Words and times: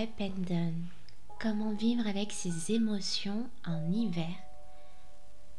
up. 0.00 0.22
Comment 1.40 1.72
vivre 1.72 2.06
avec 2.06 2.30
ses 2.30 2.72
émotions 2.72 3.48
en 3.66 3.90
hiver 3.90 4.32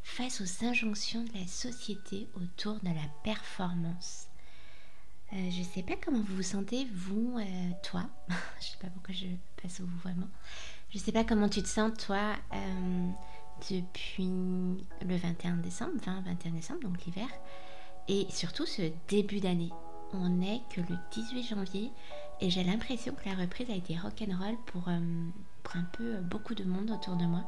face 0.01 0.41
aux 0.41 0.65
injonctions 0.65 1.23
de 1.23 1.33
la 1.39 1.45
société 1.45 2.29
autour 2.35 2.75
de 2.75 2.87
la 2.87 3.07
performance? 3.23 4.27
Euh, 5.33 5.51
je 5.51 5.59
ne 5.59 5.63
sais 5.65 5.83
pas 5.83 5.95
comment 6.01 6.21
vous 6.21 6.37
vous 6.37 6.43
sentez, 6.43 6.87
vous, 6.93 7.37
euh, 7.37 7.71
toi. 7.83 8.05
je 8.29 8.33
ne 8.33 8.71
sais 8.71 8.77
pas 8.81 8.87
pourquoi 8.87 9.13
je 9.13 9.27
passe 9.61 9.81
au 9.81 9.85
vous 9.85 9.97
vraiment. 9.99 10.27
Je 10.91 10.97
ne 10.97 11.03
sais 11.03 11.11
pas 11.11 11.25
comment 11.25 11.49
tu 11.49 11.61
te 11.61 11.67
sens, 11.67 11.91
toi, 11.97 12.35
euh, 12.53 13.09
depuis 13.69 14.77
le 15.01 15.17
21 15.17 15.57
décembre, 15.57 15.93
20-21 16.01 16.53
décembre, 16.53 16.79
donc 16.81 17.05
l'hiver, 17.05 17.27
et 18.07 18.25
surtout 18.29 18.65
ce 18.65 18.89
début 19.09 19.41
d'année. 19.41 19.71
On 20.13 20.29
n'est 20.29 20.61
que 20.73 20.81
le 20.81 20.97
18 21.11 21.43
janvier 21.43 21.91
et 22.41 22.49
j'ai 22.49 22.63
l'impression 22.63 23.13
que 23.13 23.27
la 23.27 23.35
reprise 23.35 23.69
a 23.69 23.75
été 23.75 23.97
rock'n'roll 23.97 24.57
pour, 24.67 24.83
pour 25.63 25.75
un 25.75 25.83
peu 25.93 26.17
beaucoup 26.21 26.55
de 26.55 26.63
monde 26.63 26.91
autour 26.91 27.15
de 27.15 27.25
moi. 27.25 27.43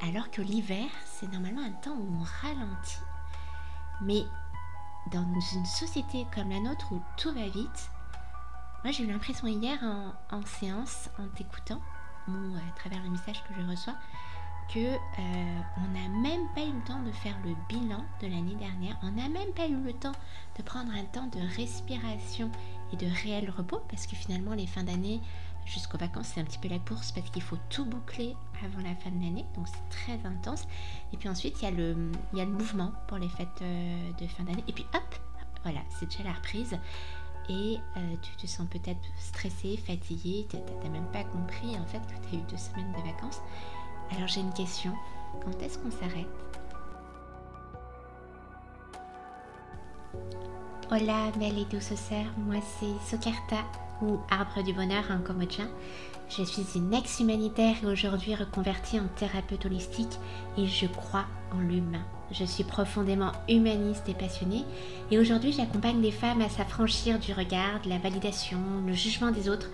alors 0.00 0.30
que 0.30 0.42
l'hiver, 0.42 0.88
c'est 1.06 1.30
normalement 1.30 1.62
un 1.62 1.72
temps 1.72 1.96
où 1.96 2.18
on 2.20 2.24
ralentit. 2.42 2.98
Mais 4.02 4.22
dans 5.10 5.24
une 5.54 5.66
société 5.66 6.26
comme 6.34 6.50
la 6.50 6.60
nôtre 6.60 6.92
où 6.92 7.02
tout 7.16 7.32
va 7.32 7.48
vite, 7.48 7.90
moi 8.82 8.92
j'ai 8.92 9.04
eu 9.04 9.06
l'impression 9.06 9.46
hier 9.46 9.78
en, 10.30 10.44
séance, 10.44 11.08
en 11.18 11.28
t'écoutant, 11.28 11.80
ou 12.28 12.56
à 12.56 12.78
travers 12.78 13.02
le 13.02 13.10
message 13.10 13.42
que 13.44 13.54
je 13.54 13.66
reçois, 13.66 13.96
que 14.68 14.78
euh, 14.78 15.60
on 15.78 15.92
n'a 15.92 16.08
même 16.08 16.48
pas 16.54 16.62
eu 16.62 16.72
le 16.72 16.84
temps 16.86 17.02
de 17.02 17.12
faire 17.12 17.36
le 17.44 17.54
bilan 17.68 18.04
de 18.20 18.26
l'année 18.26 18.54
dernière, 18.54 18.96
on 19.02 19.10
n'a 19.10 19.28
même 19.28 19.52
pas 19.54 19.66
eu 19.66 19.76
le 19.76 19.92
temps 19.92 20.12
de 20.56 20.62
prendre 20.62 20.92
un 20.92 21.04
temps 21.04 21.26
de 21.26 21.40
respiration 21.56 22.50
et 22.92 22.96
de 22.96 23.06
réel 23.22 23.50
repos, 23.50 23.80
parce 23.88 24.06
que 24.06 24.16
finalement 24.16 24.54
les 24.54 24.66
fins 24.66 24.84
d'année, 24.84 25.20
jusqu'aux 25.64 25.98
vacances, 25.98 26.32
c'est 26.34 26.40
un 26.40 26.44
petit 26.44 26.58
peu 26.58 26.68
la 26.68 26.78
course 26.78 27.12
parce 27.12 27.30
qu'il 27.30 27.42
faut 27.42 27.58
tout 27.70 27.84
boucler 27.84 28.36
avant 28.64 28.80
la 28.82 28.94
fin 28.94 29.10
de 29.10 29.22
l'année, 29.22 29.44
donc 29.54 29.66
c'est 29.68 29.88
très 29.90 30.26
intense. 30.26 30.66
Et 31.12 31.16
puis 31.16 31.28
ensuite, 31.28 31.60
il 31.62 31.64
y 31.64 31.68
a 31.68 31.70
le, 31.70 32.46
mouvement 32.46 32.92
pour 33.08 33.18
les 33.18 33.28
fêtes 33.28 33.48
euh, 33.62 34.12
de 34.18 34.26
fin 34.26 34.44
d'année. 34.44 34.64
Et 34.68 34.72
puis 34.72 34.86
hop, 34.94 35.14
voilà, 35.62 35.80
c'est 35.90 36.06
déjà 36.06 36.24
la 36.24 36.32
reprise. 36.32 36.78
Et 37.48 37.78
euh, 37.96 38.14
tu 38.22 38.36
te 38.36 38.46
sens 38.46 38.66
peut-être 38.68 39.00
stressé, 39.18 39.76
fatigué, 39.76 40.46
tu 40.48 40.56
n'as 40.56 40.90
même 40.90 41.10
pas 41.12 41.24
compris 41.24 41.76
en 41.76 41.84
fait 41.86 42.00
que 42.00 42.28
tu 42.28 42.36
as 42.36 42.38
eu 42.38 42.42
deux 42.42 42.56
semaines 42.56 42.92
de 42.92 43.02
vacances. 43.02 43.40
Alors 44.14 44.28
j'ai 44.28 44.40
une 44.40 44.52
question, 44.52 44.92
quand 45.42 45.62
est-ce 45.62 45.78
qu'on 45.78 45.90
s'arrête? 45.90 46.26
Hola, 50.90 51.30
belle 51.38 51.58
et 51.58 51.64
douce 51.64 51.94
sœur, 51.94 52.26
moi 52.36 52.60
c'est 52.78 53.10
Sokarta 53.16 53.56
ou 54.02 54.18
arbre 54.30 54.62
du 54.62 54.74
bonheur 54.74 55.04
en 55.10 55.26
cambodgien. 55.26 55.68
Je 56.28 56.42
suis 56.42 56.66
une 56.76 56.92
ex-humanitaire 56.92 57.76
et 57.82 57.86
aujourd'hui 57.86 58.34
reconvertie 58.34 59.00
en 59.00 59.06
thérapeute 59.16 59.64
holistique 59.64 60.18
et 60.58 60.66
je 60.66 60.86
crois 60.86 61.24
en 61.54 61.60
l'humain. 61.60 62.04
Je 62.32 62.44
suis 62.44 62.64
profondément 62.64 63.32
humaniste 63.48 64.08
et 64.10 64.14
passionnée 64.14 64.66
et 65.10 65.18
aujourd'hui 65.18 65.52
j'accompagne 65.52 66.02
les 66.02 66.12
femmes 66.12 66.42
à 66.42 66.50
s'affranchir 66.50 67.18
du 67.18 67.32
regard, 67.32 67.80
de 67.82 67.88
la 67.88 67.98
validation, 67.98 68.58
le 68.86 68.92
jugement 68.92 69.30
des 69.30 69.48
autres 69.48 69.70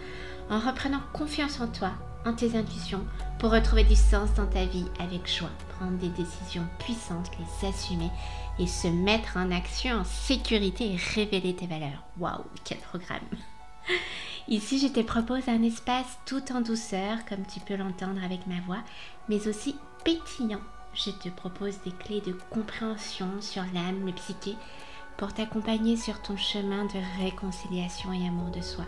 en 0.48 0.60
reprenant 0.60 1.00
confiance 1.12 1.60
en 1.60 1.66
toi, 1.66 1.90
tes 2.32 2.56
intuitions 2.56 3.04
pour 3.38 3.52
retrouver 3.52 3.84
du 3.84 3.96
sens 3.96 4.32
dans 4.34 4.46
ta 4.46 4.64
vie 4.64 4.86
avec 4.98 5.28
joie, 5.28 5.50
prendre 5.78 5.98
des 5.98 6.08
décisions 6.08 6.66
puissantes, 6.78 7.30
les 7.38 7.68
assumer 7.68 8.10
et 8.58 8.66
se 8.66 8.88
mettre 8.88 9.36
en 9.36 9.50
action 9.50 10.00
en 10.00 10.04
sécurité 10.04 10.92
et 10.92 10.96
révéler 11.14 11.54
tes 11.54 11.66
valeurs. 11.66 12.02
Waouh, 12.18 12.44
quel 12.64 12.78
programme 12.78 13.20
Ici, 14.48 14.78
je 14.78 14.88
te 14.88 15.00
propose 15.00 15.48
un 15.48 15.62
espace 15.62 16.18
tout 16.26 16.52
en 16.52 16.60
douceur, 16.60 17.24
comme 17.28 17.44
tu 17.46 17.60
peux 17.60 17.76
l'entendre 17.76 18.24
avec 18.24 18.46
ma 18.46 18.60
voix, 18.60 18.82
mais 19.28 19.46
aussi 19.46 19.76
pétillant. 20.04 20.62
Je 20.94 21.10
te 21.10 21.28
propose 21.28 21.78
des 21.84 21.92
clés 21.92 22.22
de 22.22 22.36
compréhension 22.50 23.28
sur 23.40 23.62
l'âme, 23.74 24.06
le 24.06 24.12
psyché, 24.12 24.56
pour 25.16 25.34
t'accompagner 25.34 25.96
sur 25.96 26.20
ton 26.22 26.36
chemin 26.36 26.86
de 26.86 27.22
réconciliation 27.22 28.12
et 28.12 28.26
amour 28.26 28.50
de 28.50 28.60
soi. 28.60 28.84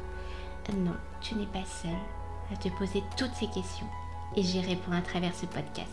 Non, 0.76 0.96
tu 1.20 1.34
n'es 1.34 1.46
pas 1.46 1.64
seul 1.64 2.19
à 2.52 2.56
te 2.56 2.68
poser 2.68 3.02
toutes 3.16 3.34
ces 3.34 3.48
questions 3.48 3.88
et 4.36 4.42
j'y 4.42 4.60
réponds 4.60 4.92
à 4.92 5.02
travers 5.02 5.34
ce 5.34 5.46
podcast. 5.46 5.90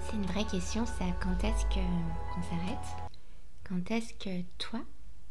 C'est 0.00 0.16
une 0.16 0.26
vraie 0.26 0.44
question, 0.44 0.86
ça. 0.86 1.04
Quand 1.20 1.44
est-ce 1.44 1.64
qu'on 1.66 2.42
s'arrête? 2.42 3.10
Quand 3.64 3.90
est-ce 3.90 4.14
que 4.14 4.42
toi, 4.58 4.80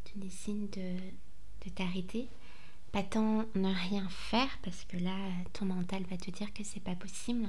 tu 0.04 0.18
décides 0.18 0.70
de, 0.70 0.96
de 1.64 1.70
t'arrêter? 1.70 2.28
Pas 2.92 3.02
tant 3.02 3.44
ne 3.54 3.74
rien 3.74 4.06
faire, 4.08 4.58
parce 4.62 4.84
que 4.84 4.96
là, 4.96 5.16
ton 5.52 5.66
mental 5.66 6.02
va 6.04 6.16
te 6.16 6.30
dire 6.30 6.52
que 6.52 6.64
c'est 6.64 6.80
pas 6.80 6.94
possible, 6.94 7.48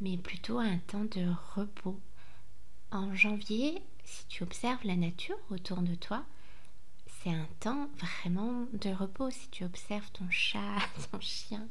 mais 0.00 0.16
plutôt 0.16 0.58
un 0.58 0.78
temps 0.78 1.04
de 1.04 1.26
repos. 1.54 1.98
En 2.90 3.14
janvier, 3.14 3.82
si 4.04 4.26
tu 4.28 4.42
observes 4.42 4.84
la 4.84 4.96
nature 4.96 5.36
autour 5.50 5.78
de 5.82 5.94
toi, 5.94 6.24
c'est 7.22 7.30
un 7.30 7.46
temps 7.60 7.88
vraiment 7.98 8.66
de 8.72 8.90
repos. 8.90 9.30
Si 9.30 9.48
tu 9.50 9.64
observes 9.64 10.10
ton 10.12 10.28
chat, 10.30 10.78
ton 11.12 11.20
chien, 11.20 11.68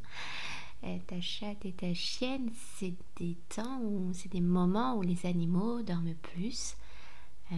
euh, 0.84 0.98
ta 1.08 1.20
chatte 1.20 1.66
et 1.66 1.74
ta 1.74 1.94
chienne, 1.94 2.52
c'est 2.76 2.94
des 3.18 3.36
temps 3.50 3.80
où 3.82 4.12
c'est 4.14 4.32
des 4.32 4.42
moments 4.42 4.96
où 4.96 5.02
les 5.02 5.26
animaux 5.26 5.82
dorment 5.82 6.16
plus, 6.16 6.76
euh, 7.52 7.56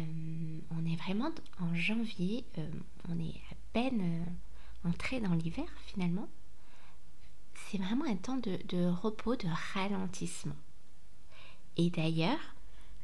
on 0.72 0.86
est 0.86 0.96
vraiment 0.96 1.32
en 1.60 1.74
janvier, 1.76 2.46
euh, 2.58 2.70
on 3.10 3.20
est 3.20 3.42
à 3.52 3.56
peine 3.74 4.26
entré 4.84 5.20
dans 5.20 5.34
l'hiver 5.34 5.68
finalement. 5.86 6.28
C'est 7.56 7.78
vraiment 7.78 8.06
un 8.06 8.16
temps 8.16 8.38
de, 8.38 8.88
repos, 8.88 9.36
de 9.36 9.48
ralentissement. 9.74 10.56
Et 11.78 11.90
d'ailleurs, 11.90 12.56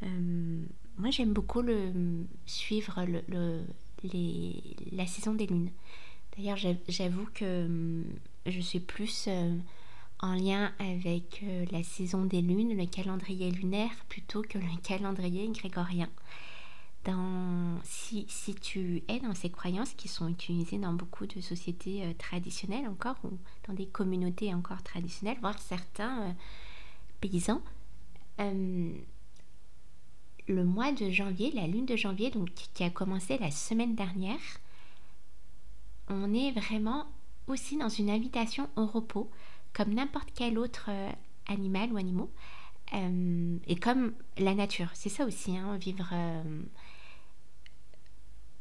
moi 0.02 1.10
j'aime 1.10 1.34
beaucoup 1.34 1.62
le, 1.62 2.26
suivre 2.46 3.04
le, 3.06 3.66
la 4.04 5.06
saison 5.08 5.34
des 5.34 5.48
lunes. 5.48 5.72
D'ailleurs, 6.38 6.58
j'avoue 6.88 7.28
que 7.34 8.04
je 8.46 8.60
suis 8.60 8.80
plus 8.80 9.28
en 10.20 10.34
lien 10.34 10.72
avec 10.80 11.44
la 11.72 11.84
saison 11.84 12.26
des 12.26 12.42
lunes, 12.42 12.78
le 12.78 12.86
calendrier 12.86 13.52
lunaire, 13.52 13.92
plutôt 14.08 14.42
que 14.42 14.58
le 14.58 14.82
calendrier 14.84 15.48
grégorien 15.50 16.10
si, 17.84 18.56
tu 18.62 19.04
es 19.08 19.20
dans 19.20 19.34
ces 19.34 19.50
croyances 19.50 19.94
qui 19.94 20.08
sont 20.08 20.28
utilisées 20.28 20.78
dans 20.78 20.94
beaucoup 20.94 21.26
de 21.26 21.42
sociétés 21.42 22.04
euh, 22.04 22.14
traditionnelles 22.18 22.88
encore, 22.88 23.16
ou 23.24 23.38
dans 23.68 23.74
des 23.74 23.88
communautés 23.88 24.54
encore 24.54 24.84
traditionnelles, 24.84 25.38
voire 25.42 25.58
certains 25.60 26.22
euh, 26.22 26.32
paysans, 27.22 27.62
euh, 28.40 28.94
le 30.50 30.66
mois 30.66 30.92
de 30.92 31.10
janvier, 31.10 31.52
la 31.52 31.68
lune 31.68 31.86
de 31.86 31.96
janvier, 31.96 32.32
donc 32.32 32.50
qui 32.74 32.84
a 32.84 32.90
commencé 32.90 33.38
la 33.38 33.52
semaine 33.52 33.96
dernière, 33.96 34.40
on 36.10 36.34
est 36.34 36.52
vraiment 36.52 37.06
aussi 37.48 37.78
dans 37.78 37.90
une 37.90 38.10
invitation 38.10 38.70
au 38.76 38.86
repos, 38.86 39.30
comme 39.74 39.94
n'importe 39.94 40.30
quel 40.36 40.58
autre 40.58 40.90
animal 41.48 41.94
ou 41.94 41.98
animaux. 41.98 42.30
et 42.92 43.76
comme 43.76 44.14
la 44.38 44.56
nature, 44.56 44.90
c'est 44.94 45.10
ça 45.10 45.26
aussi, 45.26 45.56
hein, 45.56 45.78
vivre 45.78 46.14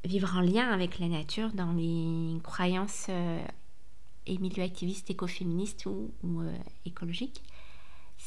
vivre 0.05 0.37
en 0.37 0.41
lien 0.41 0.70
avec 0.70 0.99
la 0.99 1.09
nature 1.09 1.53
dans 1.53 1.72
les 1.72 2.41
croyances 2.43 3.06
euh, 3.09 3.44
et 4.26 4.38
milieux 4.38 4.62
activistes 4.62 5.10
écoféministes 5.10 5.87
ou, 5.87 6.10
euh, 6.25 6.56
écologiques, 6.84 7.43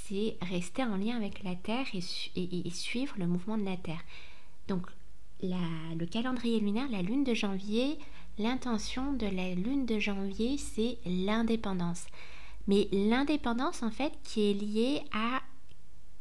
c'est 0.05 0.37
rester 0.41 0.83
en 0.83 0.97
lien 0.97 1.15
avec 1.17 1.43
la 1.43 1.55
Terre 1.55 1.85
et, 1.93 2.69
suivre 2.69 3.15
le 3.17 3.27
mouvement 3.27 3.57
de 3.57 3.65
la 3.65 3.77
Terre. 3.77 4.03
Donc 4.67 4.85
le 5.41 6.05
calendrier 6.05 6.59
lunaire, 6.59 6.89
la 6.89 7.01
lune 7.01 7.23
de 7.23 7.33
janvier, 7.33 7.97
l'intention 8.37 9.13
de 9.13 9.25
la 9.25 9.53
lune 9.55 9.85
de 9.85 9.99
janvier, 9.99 10.57
c'est 10.57 10.97
l'indépendance. 11.05 12.05
Mais 12.67 12.87
l'indépendance, 12.91 13.83
en 13.83 13.91
fait, 13.91 14.13
qui 14.23 14.51
est 14.51 14.53
liée 14.53 15.01
à 15.13 15.41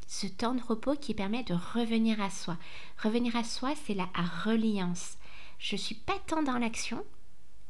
ce 0.06 0.26
temps 0.26 0.55
de 0.55 0.62
repos 0.62 0.97
qui 0.97 1.15
permet 1.15 1.44
de 1.44 1.55
revenir 1.55 2.21
à 2.21 2.31
soi. 2.31 2.56
Revenir 3.03 3.37
à 3.37 3.44
soi, 3.44 3.75
c'est 3.85 3.94
la 3.94 4.09
reliance. 4.44 5.19
Je 5.59 5.76
suis 5.76 5.94
pas 5.94 6.19
tant 6.26 6.43
dans 6.43 6.59
l'action 6.59 7.05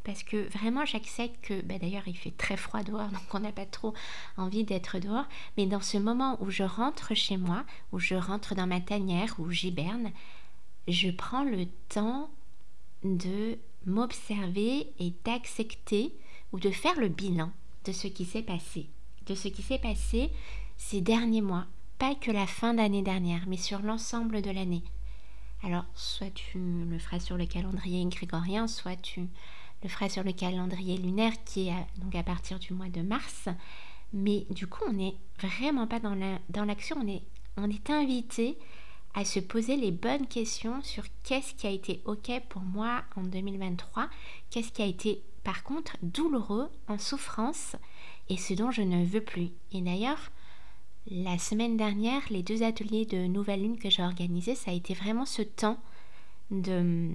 parce 0.04 0.22
que 0.22 0.48
vraiment 0.48 0.84
j'accepte 0.84 1.44
que, 1.44 1.60
bah, 1.62 1.78
d'ailleurs 1.78 2.06
il 2.06 2.16
fait 2.16 2.36
très 2.36 2.56
froid 2.56 2.82
dehors, 2.82 3.08
donc 3.12 3.22
on 3.32 3.40
n'a 3.40 3.52
pas 3.52 3.66
trop 3.66 3.94
envie 4.36 4.64
d'être 4.64 4.98
dehors, 4.98 5.26
mais 5.56 5.66
dans 5.66 5.80
ce 5.80 5.98
moment 5.98 6.38
où 6.40 6.50
je 6.50 6.62
rentre 6.62 7.14
chez 7.14 7.36
moi, 7.36 7.64
où 7.92 7.98
je 7.98 8.14
rentre 8.14 8.54
dans 8.54 8.66
ma 8.66 8.80
tanière, 8.80 9.34
où 9.38 9.50
j'hiberne, 9.50 10.10
je 10.88 11.10
prends 11.10 11.44
le 11.44 11.66
temps 11.88 12.30
de 13.04 13.58
m'observer 13.86 14.86
et 14.98 15.12
d'accepter 15.24 16.12
ou 16.52 16.60
de 16.60 16.70
faire 16.70 16.98
le 16.98 17.08
bilan 17.08 17.50
de 17.84 17.92
ce 17.92 18.08
qui 18.08 18.24
s'est 18.24 18.42
passé, 18.42 18.86
de 19.26 19.34
ce 19.34 19.48
qui 19.48 19.62
s'est 19.62 19.78
passé 19.78 20.30
ces 20.76 21.00
derniers 21.00 21.42
mois, 21.42 21.66
pas 21.98 22.14
que 22.14 22.30
la 22.30 22.46
fin 22.46 22.74
d'année 22.74 23.02
dernière, 23.02 23.44
mais 23.46 23.56
sur 23.56 23.80
l'ensemble 23.80 24.42
de 24.42 24.50
l'année. 24.50 24.82
Alors, 25.62 25.84
soit 25.94 26.30
tu 26.30 26.58
le 26.58 26.98
feras 26.98 27.20
sur 27.20 27.36
le 27.36 27.44
calendrier 27.44 28.04
grégorien, 28.06 28.66
soit 28.66 28.96
tu 28.96 29.28
le 29.82 29.88
feras 29.88 30.08
sur 30.08 30.24
le 30.24 30.32
calendrier 30.32 30.96
lunaire 30.96 31.32
qui 31.44 31.68
est 31.68 31.86
donc 32.02 32.14
à 32.14 32.22
partir 32.22 32.58
du 32.58 32.72
mois 32.72 32.88
de 32.88 33.02
mars. 33.02 33.48
Mais 34.12 34.46
du 34.50 34.66
coup, 34.66 34.82
on 34.88 34.92
n'est 34.92 35.14
vraiment 35.40 35.86
pas 35.86 36.00
dans 36.00 36.64
l'action, 36.64 36.96
on, 37.00 37.08
est, 37.08 37.22
on 37.56 37.70
est 37.70 37.90
invité 37.90 38.58
à 39.14 39.24
se 39.24 39.40
poser 39.40 39.76
les 39.76 39.90
bonnes 39.90 40.26
questions 40.26 40.82
sur 40.82 41.04
qu'est-ce 41.24 41.54
qui 41.54 41.66
a 41.66 41.70
été 41.70 42.00
OK 42.04 42.30
pour 42.48 42.62
moi 42.62 43.02
en 43.16 43.22
2023, 43.22 44.08
qu'est-ce 44.50 44.72
qui 44.72 44.82
a 44.82 44.86
été 44.86 45.22
par 45.42 45.62
contre 45.62 45.96
douloureux, 46.02 46.70
en 46.86 46.98
souffrance, 46.98 47.76
et 48.28 48.36
ce 48.36 48.54
dont 48.54 48.70
je 48.70 48.82
ne 48.82 49.04
veux 49.04 49.22
plus. 49.22 49.50
Et 49.72 49.80
d'ailleurs, 49.80 50.30
la 51.10 51.38
semaine 51.38 51.76
dernière, 51.76 52.22
les 52.30 52.42
deux 52.42 52.62
ateliers 52.62 53.06
de 53.06 53.26
Nouvelle 53.26 53.62
Lune 53.62 53.78
que 53.78 53.90
j'ai 53.90 54.02
organisés, 54.02 54.54
ça 54.54 54.70
a 54.70 54.74
été 54.74 54.94
vraiment 54.94 55.26
ce 55.26 55.42
temps 55.42 55.78
de, 56.50 57.10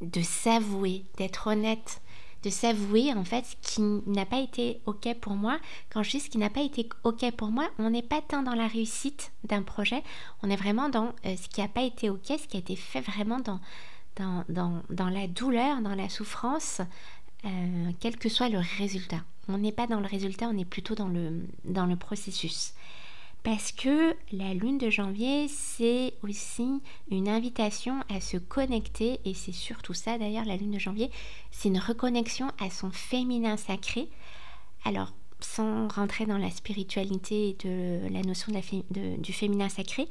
de 0.00 0.22
s'avouer, 0.22 1.04
d'être 1.16 1.48
honnête, 1.48 2.00
de 2.44 2.50
s'avouer 2.50 3.12
en 3.12 3.24
fait 3.24 3.44
ce 3.44 3.56
qui 3.60 3.82
n'a 4.06 4.24
pas 4.24 4.38
été 4.40 4.80
ok 4.86 5.14
pour 5.20 5.34
moi. 5.34 5.58
Quand 5.90 6.02
je 6.02 6.10
dis 6.10 6.20
ce 6.20 6.30
qui 6.30 6.38
n'a 6.38 6.50
pas 6.50 6.62
été 6.62 6.88
ok 7.04 7.32
pour 7.32 7.48
moi, 7.48 7.68
on 7.78 7.90
n'est 7.90 8.02
pas 8.02 8.22
tant 8.22 8.42
dans 8.42 8.54
la 8.54 8.68
réussite 8.68 9.32
d'un 9.44 9.62
projet, 9.62 10.02
on 10.42 10.50
est 10.50 10.56
vraiment 10.56 10.88
dans 10.88 11.12
euh, 11.26 11.36
ce 11.36 11.48
qui 11.48 11.60
n'a 11.60 11.68
pas 11.68 11.82
été 11.82 12.10
ok, 12.10 12.26
ce 12.26 12.46
qui 12.46 12.56
a 12.56 12.60
été 12.60 12.76
fait 12.76 13.00
vraiment 13.00 13.40
dans, 13.40 13.60
dans, 14.16 14.44
dans, 14.48 14.82
dans 14.90 15.08
la 15.08 15.26
douleur, 15.26 15.80
dans 15.80 15.94
la 15.94 16.08
souffrance, 16.08 16.80
euh, 17.44 17.90
quel 18.00 18.16
que 18.16 18.28
soit 18.28 18.48
le 18.48 18.60
résultat. 18.78 19.24
On 19.48 19.58
n'est 19.58 19.72
pas 19.72 19.86
dans 19.86 20.00
le 20.00 20.06
résultat, 20.06 20.48
on 20.48 20.58
est 20.58 20.64
plutôt 20.64 20.94
dans 20.94 21.08
le, 21.08 21.44
dans 21.64 21.86
le 21.86 21.96
processus. 21.96 22.74
Parce 23.48 23.72
que 23.72 24.14
la 24.30 24.52
lune 24.52 24.76
de 24.76 24.90
janvier, 24.90 25.48
c'est 25.48 26.12
aussi 26.22 26.82
une 27.10 27.30
invitation 27.30 27.94
à 28.10 28.20
se 28.20 28.36
connecter, 28.36 29.20
et 29.24 29.32
c'est 29.32 29.52
surtout 29.52 29.94
ça 29.94 30.18
d'ailleurs, 30.18 30.44
la 30.44 30.58
lune 30.58 30.72
de 30.72 30.78
janvier, 30.78 31.10
c'est 31.50 31.70
une 31.70 31.78
reconnexion 31.78 32.48
à 32.60 32.68
son 32.68 32.90
féminin 32.90 33.56
sacré. 33.56 34.10
Alors, 34.84 35.14
sans 35.40 35.88
rentrer 35.88 36.26
dans 36.26 36.36
la 36.36 36.50
spiritualité 36.50 37.56
de 37.64 38.12
la 38.12 38.20
notion 38.20 38.52
du 38.92 39.32
féminin 39.32 39.70
sacré, 39.70 40.10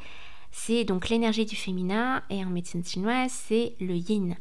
c'est 0.49 0.83
donc 0.83 1.09
l'énergie 1.09 1.45
du 1.45 1.55
féminin, 1.55 2.23
et 2.31 2.43
en 2.43 2.49
médecine 2.49 2.83
chinoise, 2.83 3.31
c'est 3.31 3.75
le 3.79 3.97
yin 3.97 4.35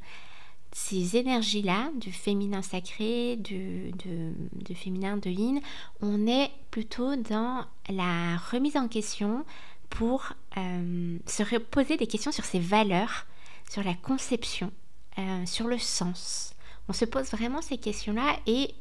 ces 0.78 1.16
énergies-là, 1.16 1.90
du 1.94 2.12
féminin 2.12 2.60
sacré, 2.60 3.36
du, 3.36 3.94
féminin 4.74 5.16
de 5.16 5.30
yin, 5.30 5.58
on 6.02 6.26
est 6.26 6.50
plutôt 6.70 7.16
dans 7.16 7.64
la 7.88 8.36
remise 8.36 8.76
en 8.76 8.86
question 8.86 9.46
pour 9.88 10.34
euh, 10.58 11.18
se 11.26 11.56
poser 11.56 11.96
des 11.96 12.06
questions 12.06 12.30
sur 12.30 12.44
ses 12.44 12.58
valeurs, 12.58 13.26
sur 13.70 13.82
la 13.82 13.94
conception, 13.94 14.70
euh, 15.18 15.46
sur 15.46 15.66
le 15.66 15.78
sens. 15.78 16.54
On 16.88 16.92
se 16.92 17.06
pose 17.06 17.30
vraiment 17.30 17.62
ces 17.62 17.78
questions-là 17.78 18.38
et 18.46 18.74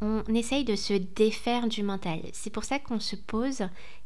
on 0.00 0.24
essaye 0.34 0.64
de 0.64 0.74
se 0.74 0.94
défaire 0.94 1.68
du 1.68 1.84
mental. 1.84 2.18
C'est 2.32 2.50
pour 2.50 2.64
ça 2.64 2.80
qu'on 2.80 2.98
se 2.98 3.14
pose, 3.14 3.62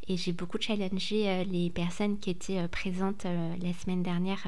et 0.06 0.18
j'ai 0.18 0.32
beaucoup 0.32 0.60
challengé 0.60 1.30
euh, 1.30 1.44
les 1.44 1.70
personnes 1.70 2.18
qui 2.18 2.28
étaient 2.28 2.68
présentes 2.68 3.24
la 3.24 3.72
semaine 3.72 4.02
dernière 4.02 4.46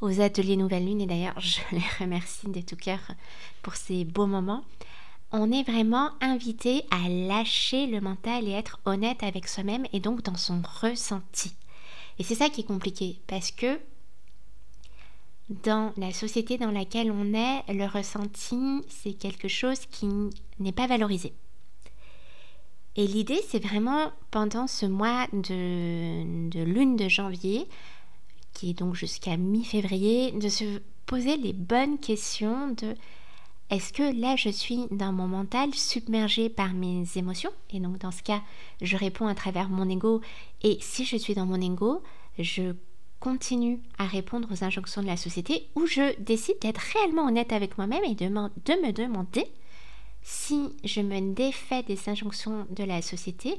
aux 0.00 0.20
ateliers 0.20 0.56
Nouvelle 0.56 0.86
Lune 0.86 1.00
et 1.00 1.06
d'ailleurs 1.06 1.38
je 1.40 1.58
les 1.72 1.84
remercie 1.98 2.48
de 2.48 2.60
tout 2.60 2.76
cœur 2.76 3.00
pour 3.62 3.76
ces 3.76 4.04
beaux 4.04 4.26
moments. 4.26 4.64
On 5.32 5.50
est 5.50 5.64
vraiment 5.64 6.10
invité 6.20 6.84
à 6.90 7.08
lâcher 7.08 7.86
le 7.86 8.00
mental 8.00 8.46
et 8.46 8.52
être 8.52 8.78
honnête 8.84 9.22
avec 9.22 9.48
soi-même 9.48 9.84
et 9.92 10.00
donc 10.00 10.22
dans 10.22 10.36
son 10.36 10.62
ressenti. 10.80 11.52
Et 12.18 12.22
c'est 12.22 12.36
ça 12.36 12.48
qui 12.48 12.62
est 12.62 12.64
compliqué 12.64 13.20
parce 13.26 13.50
que 13.50 13.78
dans 15.48 15.92
la 15.96 16.12
société 16.12 16.58
dans 16.58 16.70
laquelle 16.70 17.10
on 17.10 17.34
est, 17.34 17.72
le 17.72 17.86
ressenti, 17.86 18.82
c'est 18.88 19.12
quelque 19.12 19.48
chose 19.48 19.86
qui 19.90 20.08
n'est 20.58 20.72
pas 20.72 20.86
valorisé. 20.86 21.32
Et 22.96 23.06
l'idée, 23.06 23.40
c'est 23.46 23.62
vraiment 23.62 24.10
pendant 24.30 24.66
ce 24.66 24.86
mois 24.86 25.26
de, 25.32 26.48
de 26.48 26.62
lune 26.62 26.96
de 26.96 27.08
janvier, 27.08 27.68
qui 28.56 28.70
est 28.70 28.78
donc 28.78 28.94
jusqu'à 28.94 29.36
mi-février, 29.36 30.32
de 30.32 30.48
se 30.48 30.80
poser 31.04 31.36
les 31.36 31.52
bonnes 31.52 31.98
questions 31.98 32.68
de 32.68 32.94
est-ce 33.68 33.92
que 33.92 34.18
là 34.18 34.34
je 34.36 34.48
suis 34.48 34.86
dans 34.90 35.12
mon 35.12 35.26
mental 35.26 35.74
submergé 35.74 36.48
par 36.48 36.72
mes 36.72 37.04
émotions? 37.16 37.50
Et 37.70 37.80
donc 37.80 37.98
dans 37.98 38.12
ce 38.12 38.22
cas, 38.22 38.40
je 38.80 38.96
réponds 38.96 39.26
à 39.26 39.34
travers 39.34 39.68
mon 39.68 39.88
ego. 39.90 40.22
Et 40.62 40.78
si 40.80 41.04
je 41.04 41.16
suis 41.16 41.34
dans 41.34 41.46
mon 41.46 41.60
ego, 41.60 42.02
je 42.38 42.74
continue 43.20 43.80
à 43.98 44.06
répondre 44.06 44.48
aux 44.50 44.64
injonctions 44.64 45.02
de 45.02 45.06
la 45.06 45.16
société 45.16 45.68
ou 45.74 45.84
je 45.86 46.18
décide 46.20 46.58
d'être 46.60 46.80
réellement 46.94 47.26
honnête 47.26 47.52
avec 47.52 47.76
moi-même 47.76 48.04
et 48.04 48.14
de, 48.14 48.26
de 48.26 48.86
me 48.86 48.92
demander 48.92 49.44
si 50.22 50.70
je 50.82 51.00
me 51.02 51.34
défais 51.34 51.82
des 51.82 52.08
injonctions 52.08 52.66
de 52.70 52.84
la 52.84 53.02
société, 53.02 53.54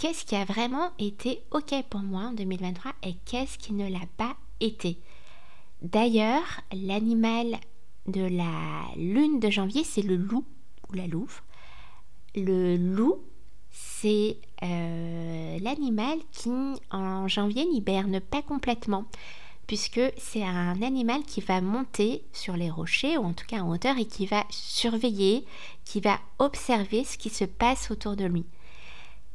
qu'est-ce 0.00 0.24
qui 0.24 0.34
a 0.34 0.44
vraiment 0.44 0.90
été 0.98 1.42
OK 1.50 1.74
pour 1.90 2.00
moi 2.00 2.22
en 2.22 2.32
2023 2.32 2.92
et 3.02 3.14
qu'est-ce 3.26 3.58
qui 3.58 3.74
ne 3.74 3.88
l'a 3.88 4.06
pas 4.16 4.34
été. 4.58 4.98
D'ailleurs, 5.82 6.62
l'animal 6.72 7.58
de 8.06 8.22
la 8.22 8.94
lune 8.96 9.40
de 9.40 9.50
janvier, 9.50 9.84
c'est 9.84 10.02
le 10.02 10.16
loup 10.16 10.44
ou 10.88 10.94
la 10.94 11.06
louve. 11.06 11.42
Le 12.34 12.76
loup, 12.76 13.18
c'est 13.70 14.38
euh, 14.62 15.58
l'animal 15.60 16.18
qui 16.32 16.50
en 16.90 17.28
janvier 17.28 17.66
n'hiberne 17.66 18.20
pas 18.20 18.42
complètement 18.42 19.04
puisque 19.66 20.00
c'est 20.16 20.42
un 20.42 20.82
animal 20.82 21.22
qui 21.22 21.40
va 21.40 21.60
monter 21.60 22.24
sur 22.32 22.56
les 22.56 22.70
rochers, 22.70 23.16
ou 23.18 23.22
en 23.22 23.32
tout 23.32 23.46
cas 23.46 23.60
en 23.60 23.70
hauteur, 23.70 23.96
et 23.98 24.04
qui 24.04 24.26
va 24.26 24.44
surveiller, 24.50 25.44
qui 25.84 26.00
va 26.00 26.18
observer 26.40 27.04
ce 27.04 27.16
qui 27.16 27.30
se 27.30 27.44
passe 27.44 27.92
autour 27.92 28.16
de 28.16 28.24
lui. 28.24 28.44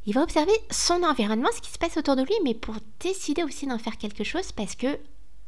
Il 0.06 0.14
va 0.14 0.22
observer 0.22 0.52
son 0.70 1.02
environnement, 1.02 1.48
ce 1.54 1.60
qui 1.60 1.70
se 1.70 1.78
passe 1.78 1.96
autour 1.96 2.14
de 2.14 2.22
lui, 2.22 2.34
mais 2.44 2.54
pour 2.54 2.76
décider 3.00 3.42
aussi 3.42 3.66
d'en 3.66 3.78
faire 3.78 3.98
quelque 3.98 4.22
chose, 4.22 4.52
parce 4.52 4.76
que 4.76 4.98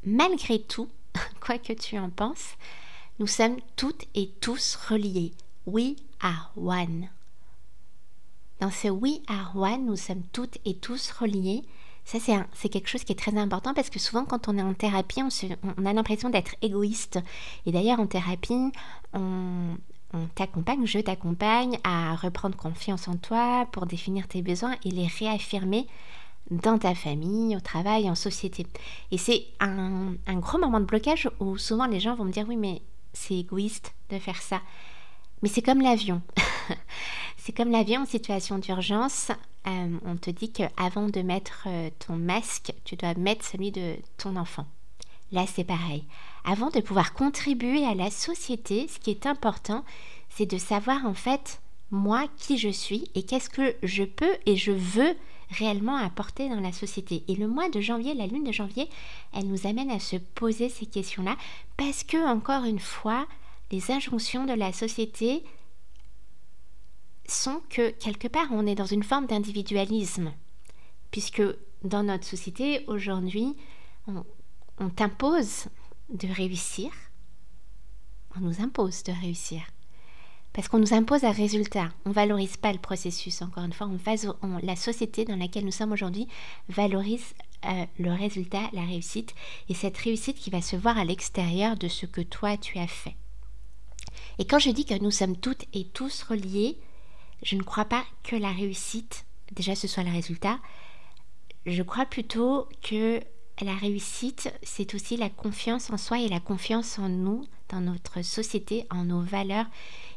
malgré 0.05 0.61
tout, 0.61 0.89
quoi 1.41 1.59
que 1.59 1.73
tu 1.73 1.97
en 1.97 2.11
penses, 2.11 2.57
nous 3.21 3.29
sommes 3.29 3.57
toutes 3.77 4.05
et 4.15 4.31
tous 4.41 4.77
reliés. 4.91 5.33
We 5.67 5.95
are 6.21 6.51
one. 6.57 7.09
Dans 8.61 8.73
ce 8.73 8.89
We 8.89 9.21
are 9.29 9.53
one, 9.55 9.87
nous 9.87 9.97
sommes 9.97 10.25
toutes 10.33 10.59
et 10.65 10.75
tous 10.75 11.13
reliés. 11.13 11.63
Ça, 12.05 12.19
c'est 12.55 12.69
quelque 12.69 12.89
chose 12.89 13.05
qui 13.05 13.13
est 13.13 13.19
très 13.19 13.37
important 13.37 13.75
parce 13.75 13.91
que 13.91 13.99
souvent, 13.99 14.25
quand 14.25 14.49
on 14.49 14.57
est 14.57 14.63
en 14.63 14.75
thérapie, 14.75 15.23
on, 15.23 15.29
on 15.77 15.85
a 15.85 15.93
l'impression 15.93 16.31
d'être 16.31 16.57
égoïste. 16.63 17.21
Et 17.67 17.71
d'ailleurs, 17.71 18.01
en 18.01 18.07
thérapie, 18.07 18.73
on, 19.13 19.77
on 20.15 20.27
t'accompagne, 20.35 20.87
je 20.87 20.99
t'accompagne 20.99 21.79
à 21.85 22.15
reprendre 22.15 22.57
confiance 22.57 23.09
en 23.09 23.17
toi 23.17 23.67
pour 23.73 23.87
définir 23.87 24.27
tes 24.27 24.43
besoins 24.43 24.77
et 24.85 24.91
les 24.91 25.07
réaffirmer 25.07 25.87
dans 26.51 26.79
ta 26.79 26.95
famille, 26.95 27.57
au 27.57 27.61
travail, 27.61 28.09
en 28.09 28.15
société. 28.15 28.67
Et 29.11 29.19
c'est 29.19 29.45
un, 29.61 30.15
gros 30.29 30.59
moment 30.59 30.81
de 30.81 30.87
blocage 30.87 31.29
où 31.41 31.59
souvent 31.59 31.87
les 31.87 32.01
gens 32.01 32.15
vont 32.15 32.25
me 32.25 32.33
dire 32.33 32.47
oui 32.49 32.57
mais 32.57 32.81
c'est 33.13 33.35
égoïste 33.35 33.95
de 34.11 34.19
faire 34.19 34.41
ça. 34.41 34.61
Mais 35.43 35.49
c'est 35.49 35.63
comme 35.63 35.83
l'avion. 35.83 36.23
c'est 37.37 37.53
comme 37.53 37.71
l'avion 37.71 38.03
en 38.03 38.07
situation 38.07 38.59
d'urgence. 38.59 39.31
Euh, 39.67 39.99
on 40.05 40.17
te 40.17 40.31
dit 40.31 40.51
qu'avant 40.51 41.09
de 41.09 41.21
mettre 41.21 41.65
euh, 41.67 41.91
ton 41.99 42.17
masque, 42.17 42.73
tu 42.85 42.97
dois 42.97 43.15
mettre 43.15 43.45
celui 43.45 43.71
de 43.71 43.97
ton 44.17 44.37
enfant. 44.37 44.67
Là, 45.31 45.45
c'est 45.47 45.65
pareil. 45.65 46.05
Avant 46.45 46.71
de 46.71 46.81
pouvoir 46.81 47.13
contribuer 47.15 47.85
à 47.85 47.95
la 47.95 48.11
société, 48.11 48.89
ce 48.89 48.99
qui 48.99 49.11
est 49.11 49.27
important, 49.27 49.85
c'est 50.29 50.47
de 50.47 50.59
savoir 50.59 51.05
en 51.07 51.15
fait 51.15 51.61
moi 51.91 52.27
qui 52.37 52.59
je 52.59 52.69
suis 52.69 53.11
et 53.15 53.23
qu'est-ce 53.23 53.51
que 53.51 53.75
je 53.83 54.05
peux 54.05 54.37
et 54.47 54.57
je 54.57 54.73
veux 54.73 55.17
réellement 55.51 55.97
apporter 55.97 56.49
dans 56.49 56.61
la 56.61 56.73
société. 56.73 57.25
Et 57.29 57.35
le 57.35 57.49
mois 57.49 57.71
de 57.71 57.81
janvier, 57.81 58.15
la 58.15 58.27
lune 58.27 58.45
de 58.45 58.53
janvier, 58.53 58.89
elle 59.33 59.47
nous 59.47 59.67
amène 59.67 59.91
à 59.91 59.99
se 59.99 60.17
poser 60.17 60.69
ces 60.69 60.87
questions-là 60.87 61.37
parce 61.77 62.05
que, 62.05 62.29
encore 62.29 62.65
une 62.65 62.79
fois, 62.79 63.27
les 63.71 63.91
injonctions 63.91 64.45
de 64.45 64.53
la 64.53 64.73
société 64.73 65.43
sont 67.27 67.61
que 67.69 67.91
quelque 67.91 68.29
part 68.29 68.49
on 68.53 68.67
est 68.67 68.75
dans 68.75 68.87
une 68.87 69.03
forme 69.03 69.27
d'individualisme. 69.27 70.33
Puisque 71.11 71.43
dans 71.83 72.03
notre 72.03 72.25
société, 72.25 72.85
aujourd'hui, 72.87 73.57
on, 74.07 74.25
on 74.79 74.91
t'impose 74.91 75.67
de 76.11 76.29
réussir. 76.29 76.91
On 78.37 78.41
nous 78.41 78.61
impose 78.61 79.03
de 79.05 79.13
réussir. 79.13 79.63
Parce 80.53 80.69
qu'on 80.69 80.79
nous 80.79 80.95
impose 80.95 81.25
un 81.25 81.33
résultat. 81.33 81.91
On 82.05 82.11
valorise 82.11 82.57
pas 82.57 82.73
le 82.73 82.79
processus. 82.79 83.43
Encore 83.43 83.65
une 83.65 83.73
fois, 83.73 83.89
la 84.63 84.77
société 84.77 85.25
dans 85.25 85.37
laquelle 85.37 85.65
nous 85.65 85.73
sommes 85.73 85.93
aujourd'hui 85.93 86.27
valorise 86.69 87.35
euh, 87.65 87.87
le 87.99 88.13
résultat, 88.13 88.71
la 88.73 88.83
réussite. 88.83 89.35
Et 89.69 89.75
cette 89.75 89.99
réussite 89.99 90.39
qui 90.39 90.51
va 90.51 90.63
se 90.63 90.77
voir 90.77 90.99
à 90.99 91.05
l'extérieur 91.05 91.77
de 91.77 91.89
ce 91.89 92.07
que 92.07 92.21
toi 92.21 92.57
tu 92.57 92.79
as 92.79 92.87
fait. 92.87 93.17
Et 94.39 94.47
quand 94.47 94.59
je 94.59 94.71
dis 94.71 94.85
que 94.85 95.01
nous 95.01 95.11
sommes 95.11 95.37
toutes 95.37 95.65
et 95.73 95.85
tous 95.85 96.23
reliés, 96.23 96.79
je 97.43 97.57
ne 97.57 97.63
crois 97.63 97.85
pas 97.85 98.05
que 98.25 98.37
la 98.37 98.53
réussite, 98.53 99.27
déjà 99.53 99.75
ce 99.75 99.87
soit 99.87 100.05
le 100.05 100.13
résultat. 100.13 100.59
Je 101.67 101.83
crois 101.83 102.07
plutôt 102.07 102.69
que 102.83 103.21
la 103.65 103.75
réussite, 103.75 104.53
c'est 104.63 104.95
aussi 104.95 105.17
la 105.17 105.31
confiance 105.31 105.91
en 105.91 105.97
soi 105.97 106.21
et 106.21 106.29
la 106.29 106.41
confiance 106.41 106.99
en 106.99 107.09
nous, 107.09 107.45
dans 107.69 107.81
notre 107.81 108.23
société, 108.23 108.87
en 108.91 109.05
nos 109.05 109.21
valeurs 109.21 109.67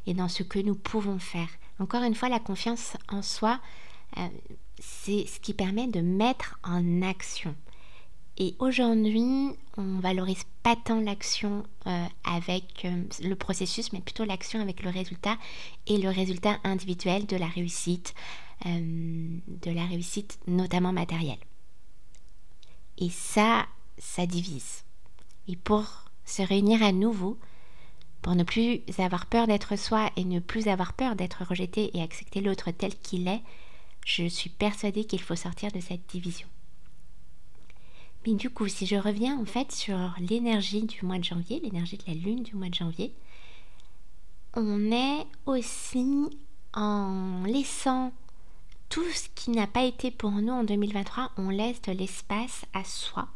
et 0.07 0.13
dans 0.13 0.27
ce 0.27 0.43
que 0.43 0.59
nous 0.59 0.75
pouvons 0.75 1.19
faire. 1.19 1.49
Encore 1.79 2.03
une 2.03 2.15
fois, 2.15 2.29
la 2.29 2.39
confiance 2.39 2.95
en 3.09 3.21
soi, 3.21 3.59
euh, 4.17 4.27
c'est 4.79 5.25
ce 5.27 5.39
qui 5.39 5.53
permet 5.53 5.87
de 5.87 6.01
mettre 6.01 6.59
en 6.63 7.01
action. 7.01 7.55
Et 8.37 8.55
aujourd'hui, 8.59 9.49
on 9.77 9.99
valorise 9.99 10.43
pas 10.63 10.75
tant 10.75 10.99
l'action 10.99 11.63
euh, 11.87 12.05
avec 12.23 12.85
euh, 12.85 13.03
le 13.23 13.35
processus, 13.35 13.91
mais 13.93 13.99
plutôt 13.99 14.25
l'action 14.25 14.61
avec 14.61 14.83
le 14.83 14.89
résultat 14.89 15.37
et 15.87 15.97
le 15.97 16.09
résultat 16.09 16.57
individuel 16.63 17.25
de 17.25 17.35
la 17.35 17.47
réussite, 17.47 18.13
de 18.63 19.71
la 19.71 19.85
réussite 19.87 20.37
notamment 20.45 20.93
matérielle. 20.93 21.39
Et 23.01 23.09
ça, 23.09 23.65
ça 23.97 24.25
divise. 24.25 24.83
Et 25.47 25.55
pour 25.57 26.05
se 26.23 26.43
réunir 26.43 26.83
à 26.83 26.91
nouveau, 26.91 27.37
pour 28.21 28.35
ne 28.35 28.43
plus 28.43 28.81
avoir 28.99 29.25
peur 29.25 29.47
d'être 29.47 29.75
soi 29.75 30.11
et 30.15 30.23
ne 30.23 30.39
plus 30.39 30.67
avoir 30.67 30.93
peur 30.93 31.15
d'être 31.15 31.43
rejeté 31.43 31.89
et 31.97 32.03
accepter 32.03 32.41
l'autre 32.41 32.69
tel 32.69 32.95
qu'il 32.95 33.27
est, 33.27 33.41
je 34.05 34.27
suis 34.27 34.51
persuadée 34.51 35.05
qu'il 35.05 35.21
faut 35.21 35.35
sortir 35.35 35.71
de 35.71 35.79
cette 35.79 36.07
division. 36.07 36.47
Mais 38.25 38.33
du 38.33 38.51
coup, 38.51 38.67
si 38.67 38.85
je 38.85 38.95
reviens 38.95 39.39
en 39.39 39.45
fait 39.45 39.71
sur 39.71 40.13
l'énergie 40.19 40.83
du 40.83 41.03
mois 41.03 41.17
de 41.17 41.23
janvier, 41.23 41.59
l'énergie 41.59 41.97
de 41.97 42.03
la 42.07 42.13
lune 42.13 42.43
du 42.43 42.55
mois 42.55 42.69
de 42.69 42.75
janvier, 42.75 43.15
on 44.53 44.91
est 44.91 45.25
aussi 45.47 46.29
en 46.73 47.43
laissant 47.45 48.13
tout 48.91 49.09
ce 49.13 49.29
qui 49.33 49.51
n'a 49.51 49.67
pas 49.67 49.85
été 49.85 50.11
pour 50.11 50.31
nous 50.31 50.51
en 50.51 50.65
2023, 50.65 51.31
on 51.37 51.49
laisse 51.49 51.81
de 51.81 51.93
l'espace 51.93 52.65
à 52.73 52.83
soi. 52.83 53.29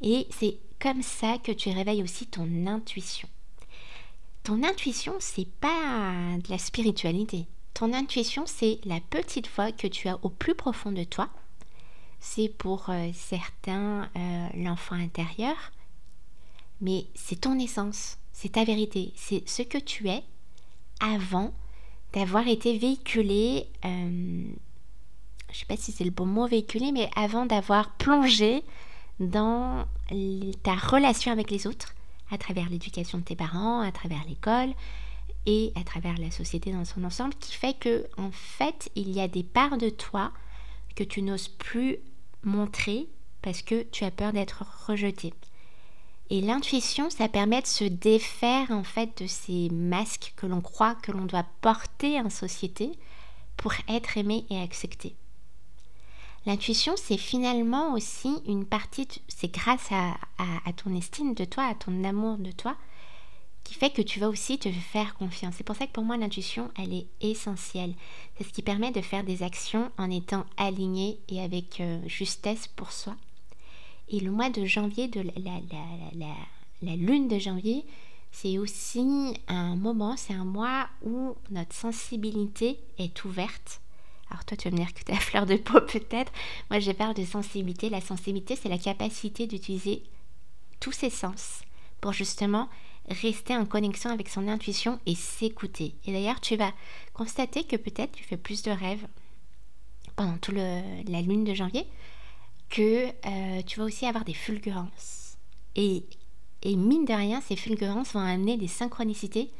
Et 0.00 0.26
c'est 0.30 0.56
comme 0.80 1.02
ça 1.02 1.36
que 1.36 1.52
tu 1.52 1.68
réveilles 1.68 2.02
aussi 2.02 2.26
ton 2.26 2.66
intuition. 2.66 3.28
Ton 4.44 4.64
intuition, 4.64 5.14
c'est 5.20 5.46
pas 5.60 6.38
de 6.42 6.50
la 6.50 6.56
spiritualité. 6.56 7.46
Ton 7.74 7.92
intuition, 7.92 8.44
c'est 8.46 8.80
la 8.86 9.00
petite 9.00 9.48
voix 9.54 9.72
que 9.72 9.86
tu 9.86 10.08
as 10.08 10.18
au 10.22 10.30
plus 10.30 10.54
profond 10.54 10.90
de 10.90 11.04
toi. 11.04 11.28
C'est 12.18 12.48
pour 12.48 12.88
euh, 12.88 13.10
certains 13.12 14.08
euh, 14.16 14.48
l'enfant 14.54 14.96
intérieur, 14.96 15.70
mais 16.80 17.06
c'est 17.14 17.42
ton 17.42 17.58
essence, 17.58 18.16
c'est 18.32 18.52
ta 18.52 18.64
vérité, 18.64 19.12
c'est 19.14 19.46
ce 19.46 19.62
que 19.62 19.78
tu 19.78 20.08
es 20.08 20.24
avant 20.98 21.52
d'avoir 22.14 22.48
été 22.48 22.78
véhiculé 22.78 23.66
euh, 23.84 24.50
je 25.52 25.58
sais 25.58 25.66
pas 25.66 25.76
si 25.76 25.92
c'est 25.92 26.04
le 26.04 26.10
bon 26.10 26.26
mot 26.26 26.46
véhiculé, 26.46 26.92
mais 26.92 27.10
avant 27.16 27.46
d'avoir 27.46 27.90
plongé 27.96 28.62
dans 29.20 29.86
ta 30.62 30.74
relation 30.74 31.32
avec 31.32 31.50
les 31.50 31.66
autres, 31.66 31.94
à 32.30 32.38
travers 32.38 32.68
l'éducation 32.68 33.18
de 33.18 33.24
tes 33.24 33.36
parents, 33.36 33.80
à 33.80 33.92
travers 33.92 34.24
l'école 34.28 34.74
et 35.46 35.72
à 35.76 35.84
travers 35.84 36.18
la 36.18 36.30
société 36.30 36.72
dans 36.72 36.84
son 36.84 37.04
ensemble, 37.04 37.34
qui 37.34 37.54
fait 37.54 37.74
que 37.78 38.06
en 38.18 38.30
fait 38.30 38.90
il 38.94 39.10
y 39.10 39.20
a 39.20 39.28
des 39.28 39.42
parts 39.42 39.78
de 39.78 39.88
toi 39.88 40.32
que 40.94 41.04
tu 41.04 41.22
n'oses 41.22 41.48
plus 41.48 41.98
montrer 42.42 43.08
parce 43.42 43.62
que 43.62 43.82
tu 43.84 44.04
as 44.04 44.10
peur 44.10 44.32
d'être 44.32 44.64
rejeté. 44.86 45.32
Et 46.30 46.42
l'intuition, 46.42 47.08
ça 47.08 47.28
permet 47.28 47.62
de 47.62 47.66
se 47.66 47.84
défaire 47.84 48.70
en 48.70 48.82
fait 48.82 49.22
de 49.22 49.26
ces 49.26 49.70
masques 49.70 50.34
que 50.36 50.46
l'on 50.46 50.60
croit 50.60 50.94
que 50.96 51.12
l'on 51.12 51.24
doit 51.24 51.46
porter 51.62 52.20
en 52.20 52.28
société 52.28 52.90
pour 53.56 53.72
être 53.88 54.18
aimé 54.18 54.44
et 54.50 54.60
accepté. 54.60 55.16
L'intuition, 56.46 56.94
c'est 56.96 57.18
finalement 57.18 57.92
aussi 57.92 58.30
une 58.46 58.64
partie, 58.64 59.08
c'est 59.28 59.52
grâce 59.52 59.90
à, 59.90 60.14
ton 60.72 60.94
estime 60.94 61.34
de 61.34 61.44
toi, 61.44 61.64
à 61.64 61.74
ton 61.74 62.04
amour 62.04 62.38
de 62.38 62.52
toi, 62.52 62.76
qui 63.64 63.74
fait 63.74 63.90
que 63.90 64.00
tu 64.02 64.18
vas 64.18 64.28
aussi 64.28 64.58
te 64.58 64.70
faire 64.70 65.14
confiance. 65.14 65.56
C'est 65.58 65.64
pour 65.64 65.76
ça 65.76 65.86
que 65.86 65.92
pour 65.92 66.04
moi, 66.04 66.16
l'intuition, 66.16 66.70
elle 66.78 66.94
est 66.94 67.06
essentielle. 67.20 67.94
C'est 68.36 68.44
ce 68.44 68.52
qui 68.52 68.62
permet 68.62 68.92
de 68.92 69.02
faire 69.02 69.24
des 69.24 69.42
actions 69.42 69.90
en 69.98 70.10
étant 70.10 70.46
aligné 70.56 71.18
et 71.28 71.42
avec 71.42 71.80
euh, 71.80 72.00
justesse 72.06 72.68
pour 72.68 72.92
soi. 72.92 73.14
Et 74.08 74.20
le 74.20 74.30
mois 74.30 74.48
de 74.48 74.64
janvier, 74.64 75.08
de 75.08 75.20
la 76.80 76.96
lune 76.96 77.28
de 77.28 77.38
janvier, 77.38 77.84
c'est 78.32 78.56
aussi 78.56 79.34
un 79.48 79.76
moment, 79.76 80.16
c'est 80.16 80.32
un 80.32 80.44
mois 80.44 80.88
où 81.04 81.34
notre 81.50 81.74
sensibilité 81.74 82.78
est 82.96 83.24
ouverte 83.24 83.82
alors 84.30 84.44
toi, 84.44 84.56
tu 84.56 84.68
vas 84.68 84.76
me 84.76 84.82
dire 84.82 84.92
que 84.92 85.02
tu 85.04 85.12
as 85.12 85.16
fleur 85.16 85.46
de 85.46 85.56
peau 85.56 85.80
peut-être. 85.92 86.32
Moi, 86.70 86.80
je 86.80 86.92
parle 86.92 87.14
de 87.14 87.24
sensibilité. 87.24 87.88
La 87.88 88.00
sensibilité, 88.00 88.56
c'est 88.56 88.68
la 88.68 88.78
capacité 88.78 89.46
d'utiliser 89.46 90.02
tous 90.80 90.92
ses 90.92 91.10
sens 91.10 91.62
pour 92.00 92.12
justement 92.12 92.68
rester 93.08 93.56
en 93.56 93.64
connexion 93.64 94.10
avec 94.10 94.28
son 94.28 94.48
intuition 94.48 95.00
et 95.06 95.14
s'écouter. 95.14 95.94
Et 96.06 96.12
d'ailleurs, 96.12 96.40
tu 96.40 96.56
vas 96.56 96.72
constater 97.14 97.64
que 97.64 97.76
peut-être 97.76 98.12
tu 98.12 98.24
fais 98.24 98.36
plus 98.36 98.62
de 98.62 98.70
rêves 98.70 99.06
pendant 100.14 100.36
toute 100.38 100.56
la 100.56 101.22
lune 101.22 101.44
de 101.44 101.54
janvier, 101.54 101.86
que 102.68 103.08
euh, 103.08 103.62
tu 103.62 103.78
vas 103.78 103.86
aussi 103.86 104.04
avoir 104.04 104.24
des 104.24 104.34
fulgurances. 104.34 105.38
Et, 105.74 106.04
et 106.62 106.76
mine 106.76 107.04
de 107.04 107.14
rien, 107.14 107.40
ces 107.40 107.56
fulgurances 107.56 108.12
vont 108.12 108.20
amener 108.20 108.56
des 108.56 108.68
synchronicités 108.68 109.50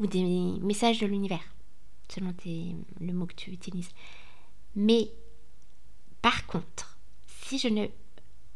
ou 0.00 0.06
des 0.06 0.22
messages 0.60 0.98
de 0.98 1.06
l'univers 1.06 1.44
selon 2.08 2.34
le 3.00 3.12
mot 3.12 3.26
que 3.26 3.34
tu 3.34 3.50
utilises. 3.50 3.90
Mais 4.74 5.10
par 6.22 6.46
contre, 6.46 6.96
si 7.26 7.58
je 7.58 7.68
ne 7.68 7.86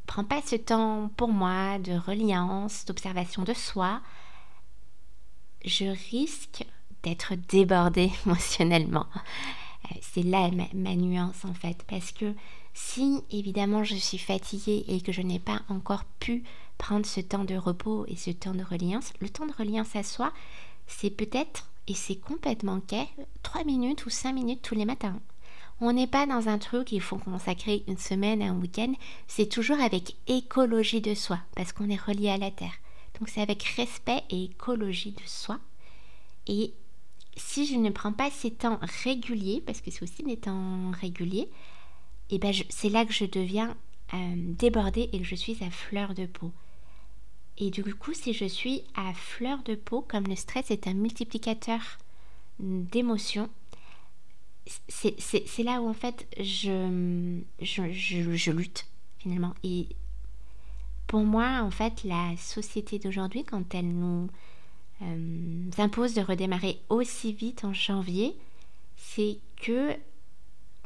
prends 0.07 0.25
pas 0.25 0.43
ce 0.43 0.57
temps 0.57 1.11
pour 1.17 1.29
moi 1.29 1.79
de 1.79 1.93
reliance, 1.93 2.85
d'observation 2.85 3.43
de 3.43 3.55
soi, 3.55 4.01
je 5.65 5.87
risque 6.11 6.65
d'être 7.03 7.35
débordée 7.35 8.11
émotionnellement. 8.27 9.07
Euh, 9.91 9.95
c'est 10.01 10.23
là 10.23 10.51
ma, 10.75 10.95
nuance 10.95 11.45
en 11.45 11.55
fait, 11.55 11.85
parce 11.89 12.13
que 12.13 12.35
si 12.75 13.23
évidemment 13.31 13.85
je 13.85 13.95
suis 13.95 14.19
fatiguée 14.19 14.85
et 14.89 15.01
que 15.01 15.13
je 15.13 15.23
n'ai 15.23 15.39
pas 15.39 15.63
encore 15.69 16.05
pu 16.21 16.45
prendre 16.79 17.07
ce 17.07 17.21
temps 17.21 17.45
de 17.45 17.55
repos 17.55 18.05
et 18.09 18.17
ce 18.17 18.31
temps 18.31 18.55
de 18.55 18.65
reliance, 18.65 19.13
le 19.21 19.29
temps 19.29 19.47
de 19.47 19.53
reliance 19.53 19.95
à 19.97 20.03
soi, 20.03 20.33
c'est 20.87 21.11
peut-être 21.11 21.72
et 21.89 21.95
c'est 21.95 22.17
complètement 22.17 22.77
ok, 22.77 22.95
3 23.43 23.65
minutes 23.65 24.07
ou 24.07 24.11
5 24.11 24.33
minutes 24.33 24.63
tous 24.63 24.75
les 24.75 24.85
matins. 24.85 25.21
On 25.81 25.93
n'est 25.93 26.07
pas 26.07 26.27
dans 26.27 26.49
un 26.49 26.59
truc, 26.59 26.93
il 26.93 27.01
faut 27.01 27.19
consacrer 27.19 27.83
une 27.89 27.99
semaine 27.99 28.41
un 28.41 28.55
week-end, 28.55 28.93
c'est 29.27 29.49
toujours 29.49 29.81
avec 29.81 30.17
écologie 30.29 31.01
de 31.01 31.15
soi, 31.15 31.41
parce 31.57 31.73
qu'on 31.73 31.91
est 31.91 32.01
relié 32.01 32.31
à 32.31 32.39
la 32.39 32.51
Terre. 32.53 32.75
Donc 33.19 33.29
c'est 33.29 33.41
avec 33.41 33.63
respect 33.65 34.23
et 34.31 34.45
écologie 34.45 35.13
de 35.13 35.27
soi. 35.27 35.59
Et 36.47 36.73
si 37.37 37.67
je 37.67 37.77
ne 37.77 37.91
prends 37.91 38.13
pas 38.13 38.31
ces 38.31 38.53
temps 38.53 38.79
réguliers, 39.05 39.63
parce 39.67 39.81
que 39.81 39.91
c'est 39.91 40.03
aussi 40.03 40.23
des 40.23 40.37
temps 40.37 40.93
réguliers, 40.93 41.49
et 42.31 42.37
eh 42.37 42.39
ben 42.39 42.55
c'est 42.71 42.89
là 42.89 43.05
que 43.05 43.13
je 43.13 43.25
deviens 43.25 43.77
euh, 44.15 44.35
débordée 44.37 45.11
et 45.13 45.19
que 45.19 45.25
je 45.25 45.35
suis 45.35 45.63
à 45.63 45.71
fleur 45.71 46.15
de 46.15 46.27
peau. 46.27 46.53
Et 47.59 47.71
du 47.71 47.83
coup, 47.95 48.15
si 48.15 48.33
je 48.33 48.45
suis 48.45 48.83
à 48.95 49.13
fleur 49.15 49.63
de 49.65 49.75
peau, 49.75 50.01
comme 50.03 50.25
le 50.25 50.37
stress 50.37 50.71
est 50.71 50.87
un 50.87 50.95
multiplicateur 50.95 51.99
d'émotions, 52.59 53.49
c'est 54.89 55.63
là 55.63 55.81
où 55.81 55.89
en 55.89 55.95
fait 55.95 56.27
je, 56.39 57.41
je, 57.61 58.51
lutte 58.51 58.87
finalement. 59.19 59.55
Et 59.65 59.89
pour 61.07 61.25
moi, 61.25 61.61
en 61.63 61.71
fait, 61.71 62.05
la 62.05 62.37
société 62.37 62.99
d'aujourd'hui, 62.99 63.45
quand 63.45 63.75
elle 63.75 63.89
nous 63.89 64.31
euh, 65.03 65.71
impose 65.79 66.15
de 66.15 66.21
redémarrer 66.23 66.81
aussi 66.89 67.33
vite 67.33 67.65
en 67.65 67.75
janvier, 67.75 68.37
c'est 68.97 69.39
que 69.57 69.97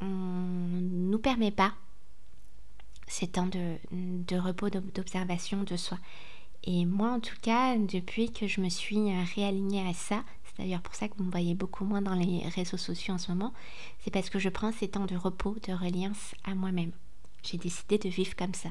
on 0.01 0.05
ne 0.05 1.11
nous 1.11 1.19
permet 1.19 1.51
pas 1.51 1.75
ces 3.07 3.29
temps 3.29 3.47
de 3.47 4.37
repos, 4.37 4.69
d'observation 4.69 5.63
de 5.63 5.77
soi. 5.77 5.99
Et 6.67 6.85
moi, 6.85 7.11
en 7.11 7.21
tout 7.21 7.37
cas, 7.41 7.77
depuis 7.77 8.33
que 8.33 8.49
je 8.49 8.61
me 8.61 8.69
suis 8.69 8.99
euh, 8.99 9.25
réalignée 9.37 9.89
à 9.89 9.95
ça, 9.95 10.25
c'est 10.45 10.59
d'ailleurs 10.59 10.83
pour 10.83 10.97
ça 10.97 11.09
que 11.09 11.15
vous 11.17 11.23
me 11.23 11.31
voyez 11.31 11.55
beaucoup 11.55 11.85
moins 11.85 12.03
dans 12.03 12.15
les 12.15 12.41
réseaux 12.49 12.77
sociaux 12.77 13.15
en 13.15 13.19
ce 13.19 13.31
moment, 13.31 13.55
c'est 14.01 14.11
parce 14.11 14.31
que 14.31 14.41
je 14.41 14.49
prends 14.49 14.73
ces 14.73 14.89
temps 14.89 15.07
de 15.07 15.17
repos, 15.17 15.57
de 15.69 15.73
reliance 15.73 16.35
à 16.45 16.57
moi-même. 16.57 16.91
J'ai 17.45 17.57
décidé 17.57 17.99
de 17.99 18.09
vivre 18.09 18.35
comme 18.35 18.55
ça. 18.55 18.71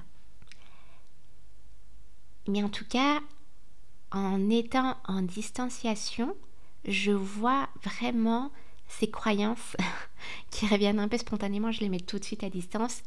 Mais 2.49 2.63
en 2.63 2.69
tout 2.69 2.85
cas, 2.85 3.21
en 4.11 4.49
étant 4.49 4.97
en 5.07 5.21
distanciation, 5.21 6.35
je 6.85 7.11
vois 7.11 7.69
vraiment 7.81 8.51
ces 8.89 9.09
croyances 9.09 9.77
qui 10.51 10.67
reviennent 10.67 10.99
un 10.99 11.07
peu 11.07 11.17
spontanément, 11.17 11.71
je 11.71 11.79
les 11.79 11.89
mets 11.89 11.99
tout 12.01 12.19
de 12.19 12.25
suite 12.25 12.43
à 12.43 12.49
distance, 12.49 13.03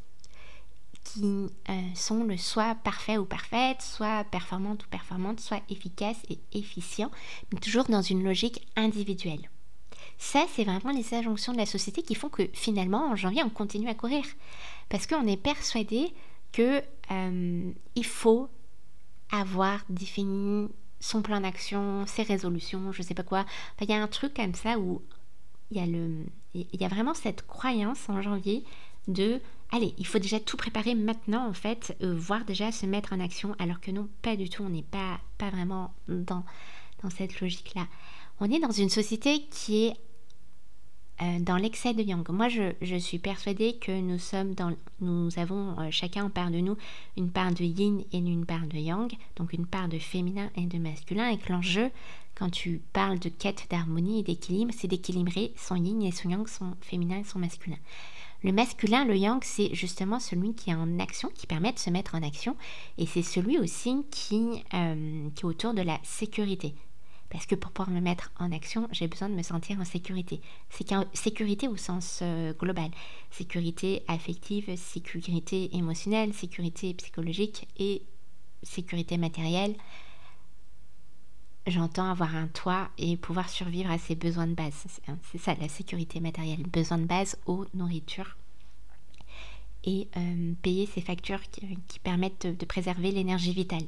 euh, 1.25 1.81
sont 1.95 2.25
le 2.25 2.37
soit 2.37 2.75
parfait 2.77 3.19
ou 3.19 3.25
parfaite, 3.25 3.83
soit 3.83 4.25
performante 4.25 4.85
ou 4.85 4.89
performante, 4.89 5.41
soit 5.41 5.63
efficace 5.69 6.19
et 6.29 6.39
efficient, 6.53 7.11
mais 7.53 7.61
toujours 7.61 7.85
dans 7.85 8.03
une 8.03 8.25
logique 8.25 8.67
individuelle. 8.77 9.51
Ça, 10.19 10.45
c'est 10.53 10.65
vraiment 10.65 10.91
les 10.91 11.15
injonctions 11.15 11.53
de 11.53 11.59
la 11.59 11.67
société 11.67 12.03
qui 12.03 12.15
font 12.15 12.29
que 12.29 12.49
finalement, 12.53 13.11
en 13.11 13.17
janvier, 13.17 13.43
on 13.45 13.51
continue 13.51 13.89
à 13.89 13.95
courir. 13.95 14.25
Parce 14.89 15.07
qu'on 15.07 15.27
est 15.27 15.37
persuadé 15.37 16.13
que 16.53 16.83
euh, 17.11 17.73
faut 18.03 18.49
avoir 19.31 19.85
défini 19.89 20.69
son 21.01 21.23
plan 21.23 21.41
d'action, 21.41 22.05
ses 22.07 22.23
résolutions, 22.23 22.91
je 22.93 23.03
sais 23.03 23.15
pas 23.15 23.23
quoi. 23.23 23.45
il 23.81 23.89
y 23.89 23.93
a 23.93 24.03
un 24.03 24.09
truc 24.09 24.35
comme 24.35 24.55
ça 24.55 24.79
où 24.79 25.03
il 25.71 26.31
y 26.73 26.85
a 26.85 26.89
vraiment 26.89 27.15
cette 27.15 27.47
croyance 27.47 28.09
en 28.09 28.23
janvier 28.23 28.65
de 29.07 29.41
allez, 29.73 29.95
il 29.99 30.07
faut 30.07 30.19
déjà 30.19 30.41
tout 30.41 30.57
préparer 30.57 30.95
maintenant 30.95 31.49
en 31.49 31.53
fait, 31.53 31.97
euh, 32.03 32.15
voire 32.17 32.45
déjà 32.45 32.73
se 32.73 32.87
mettre 32.87 33.13
en 33.13 33.21
action, 33.21 33.55
alors 33.59 33.81
que 33.81 33.91
non, 33.91 34.09
pas 34.23 34.37
du 34.37 34.49
tout, 34.49 34.63
on 34.63 34.71
n'est 34.71 34.83
pas, 34.83 35.21
vraiment 35.39 35.95
dans, 36.09 36.45
dans 37.03 37.11
cette 37.11 37.41
logique-là. 37.41 37.87
On 38.41 38.51
est 38.51 38.61
dans 38.61 38.71
une 38.71 38.91
société 38.91 39.47
qui 39.51 39.87
est 39.87 39.97
euh, 41.21 41.41
dans 41.41 41.57
l'excès 41.57 41.95
de 41.95 42.03
yang. 42.03 42.29
Moi, 42.29 42.49
je, 42.49 42.97
suis 42.99 43.19
persuadée 43.19 43.75
que 43.75 43.91
nous 44.01 44.21
sommes 44.21 44.55
dans, 44.55 44.73
nous 45.01 45.37
avons 45.37 45.79
euh, 45.81 45.89
chacun 45.91 46.27
en 46.27 46.31
part 46.31 46.53
de 46.53 46.59
nous 46.59 46.77
une 47.17 47.31
part 47.31 47.53
de 47.53 47.65
yin 47.65 48.05
et 48.13 48.19
une 48.19 48.47
part 48.47 48.67
de 48.69 48.77
yang, 48.77 49.13
donc 49.35 49.53
une 49.53 49.67
part 49.67 49.89
de 49.89 49.99
féminin 49.99 50.49
et 50.55 50.67
de 50.67 50.79
masculin, 50.79 51.29
et 51.29 51.39
que 51.39 51.53
l'enjeu, 51.53 51.91
quand 52.37 52.51
tu 52.51 52.81
parles 52.93 53.19
de 53.19 53.29
quête 53.29 53.67
d'harmonie 53.69 54.21
et 54.21 54.23
d'équilibre, 54.23 54.73
c'est 54.77 54.87
d'équilibrer 54.87 55.53
son 55.57 55.75
yin 55.75 56.03
et 56.03 56.13
son 56.13 56.31
yang, 56.31 56.47
son 56.47 56.77
féminin 56.81 57.19
et 57.19 57.25
son 57.25 57.41
masculin. 57.41 57.79
Le 58.45 58.53
masculin, 58.53 59.05
le 59.05 59.17
yang, 59.17 59.43
c'est 59.43 59.75
justement 59.75 60.21
celui 60.21 60.55
qui 60.55 60.71
est 60.71 60.75
en 60.75 61.01
action, 61.01 61.29
qui 61.35 61.47
permet 61.47 61.73
de 61.73 61.79
se 61.79 61.91
mettre 61.91 62.15
en 62.15 62.23
action, 62.23 62.57
et 62.97 63.07
c'est 63.07 63.23
celui 63.23 63.59
aussi 63.59 64.05
qui, 64.11 64.63
euh, 64.75 65.29
est 65.29 65.45
autour 65.45 65.75
de 65.75 65.83
la 65.83 65.99
sécurité. 66.05 66.75
Parce 67.31 67.47
que 67.47 67.57
pour 67.57 67.73
pouvoir 67.73 67.95
me 67.95 68.01
mettre 68.01 68.33
en 68.39 68.53
action, 68.53 68.89
j'ai 68.93 69.07
besoin 69.07 69.29
de 69.29 69.35
me 69.35 69.43
sentir 69.43 69.79
en 69.81 69.85
sécurité. 69.85 70.41
Sécurité 71.13 71.69
au 71.69 71.77
sens 71.77 72.21
euh, 72.23 72.55
global. 72.55 72.91
Sécurité 73.31 74.03
affective, 74.09 74.75
sécurité 74.77 75.77
émotionnelle, 75.77 76.33
sécurité 76.33 76.95
psychologique 76.95 77.69
et 77.79 78.03
sécurité 78.63 79.19
matérielle. 79.19 79.75
J'entends 81.69 82.11
avoir 82.11 82.35
un 82.35 82.47
toit 82.47 82.89
et 82.97 83.19
pouvoir 83.19 83.51
survivre 83.51 83.91
à 83.91 83.99
ses 83.99 84.15
besoins 84.15 84.47
de 84.47 84.55
base. 84.55 84.87
C'est 85.31 85.39
ça, 85.39 85.55
la 85.61 85.69
sécurité 85.69 86.19
matérielle. 86.19 86.63
Besoin 86.63 86.97
de 86.97 87.05
base, 87.05 87.37
eau, 87.47 87.67
nourriture. 87.75 88.37
Et 89.85 90.09
euh, 90.17 90.53
payer 90.63 90.87
ces 90.87 91.03
factures 91.03 91.43
qui, 91.51 92.01
permettent 92.01 92.47
de 92.47 92.65
préserver 92.65 93.11
l'énergie 93.11 93.53
vitale. 93.53 93.85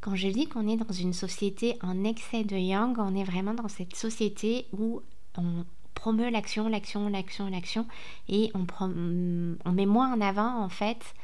Quand 0.00 0.16
je 0.16 0.28
dis 0.28 0.48
qu'on 0.48 0.68
est 0.68 0.76
dans 0.76 0.92
une 0.92 1.12
société 1.12 1.76
en 1.82 2.02
excès 2.04 2.42
de 2.42 2.56
yang, 2.56 2.98
on 2.98 3.14
est 3.14 3.24
vraiment 3.24 3.54
dans 3.54 3.68
cette 3.68 3.94
société 3.94 4.66
où 4.72 5.00
on 5.36 5.64
promeut 5.94 6.30
l'action, 6.30 6.68
l'action, 6.68 7.08
l'action, 7.08 7.48
l'action, 7.48 7.86
et 8.28 8.52
on, 8.54 9.72
met 9.72 9.86
moins 9.86 10.12
en 10.12 10.20
avant 10.20 10.62
en 10.62 10.68
fait 10.68 11.14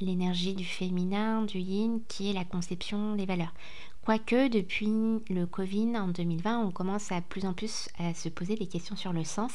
l'énergie 0.00 0.54
du 0.54 0.64
féminin, 0.64 1.42
du 1.42 1.58
yin, 1.58 2.00
qui 2.08 2.30
est 2.30 2.32
la 2.32 2.44
conception 2.44 3.16
des 3.16 3.26
valeurs. 3.26 3.54
Quoique 4.04 4.48
depuis 4.48 4.86
le 5.30 5.46
Covid 5.46 5.96
en 5.96 6.08
2020, 6.08 6.66
on 6.66 6.70
commence 6.70 7.10
à 7.10 7.20
plus 7.20 7.44
en 7.44 7.52
plus 7.52 7.88
à 7.98 8.14
se 8.14 8.28
poser 8.28 8.54
des 8.54 8.68
questions 8.68 8.96
sur 8.96 9.12
le 9.12 9.24
sens, 9.24 9.52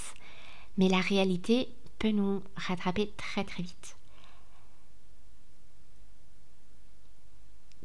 mais 0.78 0.90
la 0.90 1.00
réalité 1.00 1.70
peut 2.00 2.12
nous 2.12 2.42
rattraper 2.56 3.12
très 3.16 3.44
très 3.44 3.64
vite. 3.64 3.96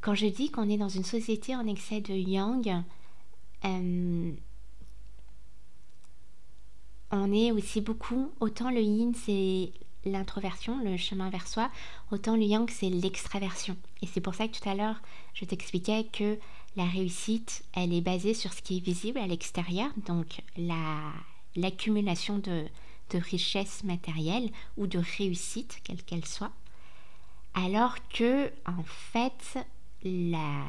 Quand 0.01 0.15
je 0.15 0.27
dis 0.27 0.51
qu'on 0.51 0.69
est 0.69 0.77
dans 0.77 0.89
une 0.89 1.05
société 1.05 1.55
en 1.55 1.67
excès 1.67 2.01
de 2.01 2.15
yang, 2.15 2.83
euh, 3.65 4.33
on 7.11 7.33
est 7.33 7.53
aussi 7.53 7.81
beaucoup, 7.81 8.31
autant 8.41 8.71
le 8.71 8.81
yin 8.81 9.15
c'est 9.15 9.73
l'introversion, 10.07 10.83
le 10.83 10.97
chemin 10.97 11.29
vers 11.31 11.47
soi, 11.47 11.71
autant 12.11 12.37
le 12.37 12.45
yang 12.45 12.71
c'est 12.71 12.89
l'extraversion. 12.89 13.77
Et 14.03 14.07
c'est 14.07 14.21
pour 14.21 14.35
ça 14.35 14.49
que 14.49 14.59
tout 14.59 14.69
à 14.69 14.75
l'heure 14.75 15.01
je 15.35 15.45
t'expliquais 15.45 16.07
que 16.13 16.39
la 16.77 16.85
réussite, 16.85 17.65
elle 17.75 17.93
est 17.93 18.01
basée 18.01 18.35
sur 18.35 18.53
ce 18.53 18.63
qui 18.63 18.79
est 18.79 18.81
visible 18.85 19.19
à 19.19 19.27
l'extérieur, 19.27 19.91
donc 20.07 20.43
l'accumulation 21.57 22.39
de, 22.39 22.67
de 23.11 23.19
richesses 23.19 23.83
matérielles 23.85 24.51
ou 24.77 24.87
de 24.87 25.01
réussite, 25.19 25.81
quelle 25.85 26.03
qu'elle 26.03 26.27
soit. 26.27 26.53
Alors 27.55 27.97
que, 28.11 28.53
en 28.67 28.83
fait, 28.83 29.59
la... 30.05 30.65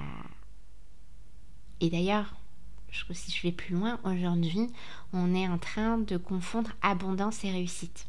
Et 1.81 1.89
d'ailleurs, 1.89 2.33
si 3.11 3.31
je 3.31 3.41
vais 3.43 3.51
plus 3.51 3.75
loin, 3.75 3.99
aujourd'hui, 4.03 4.67
on 5.13 5.35
est 5.35 5.47
en 5.47 5.57
train 5.57 5.97
de 5.97 6.17
confondre 6.17 6.71
abondance 6.81 7.43
et 7.43 7.51
réussite. 7.51 8.07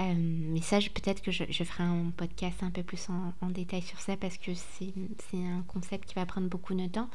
Euh, 0.00 0.14
mais 0.16 0.62
ça, 0.62 0.78
peut-être 0.78 1.20
que 1.20 1.30
je, 1.30 1.64
ferai 1.64 1.84
un 1.84 2.10
podcast 2.16 2.62
un 2.62 2.70
peu 2.70 2.82
plus 2.82 3.08
en, 3.10 3.50
détail 3.50 3.82
sur 3.82 4.00
ça 4.00 4.16
parce 4.16 4.38
que 4.38 4.52
c'est 4.54 4.94
un 5.34 5.62
concept 5.68 6.08
qui 6.08 6.14
va 6.14 6.24
prendre 6.26 6.48
beaucoup 6.48 6.74
de 6.74 6.86
temps. 6.86 7.10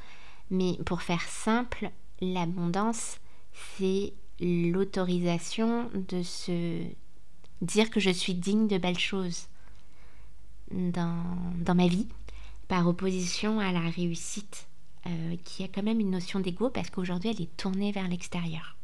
Mais 0.52 0.78
pour 0.86 1.02
faire 1.02 1.22
simple, 1.22 1.90
l'abondance, 2.22 3.18
c'est 3.54 4.14
l'autorisation 4.40 5.90
de 5.94 6.22
se 6.22 6.84
dire 7.62 7.90
que 7.90 8.00
je 8.00 8.12
suis 8.12 8.36
digne 8.36 8.68
de 8.68 8.78
belles 8.78 9.00
choses 9.00 9.48
dans, 10.72 11.24
ma 11.76 11.88
vie, 11.88 12.08
par 12.68 12.88
opposition 12.88 13.60
à 13.60 13.72
la 13.72 13.90
réussite, 13.90 14.68
euh, 15.08 15.36
qui 15.44 15.64
a 15.64 15.68
quand 15.68 15.84
même 15.84 16.00
une 16.00 16.12
notion 16.12 16.40
d'ego, 16.40 16.70
parce 16.70 16.90
qu'aujourd'hui, 16.90 17.30
elle 17.30 17.42
est 17.42 17.58
tournée 17.58 17.92
vers 17.92 18.08
l'extérieur. 18.08 18.76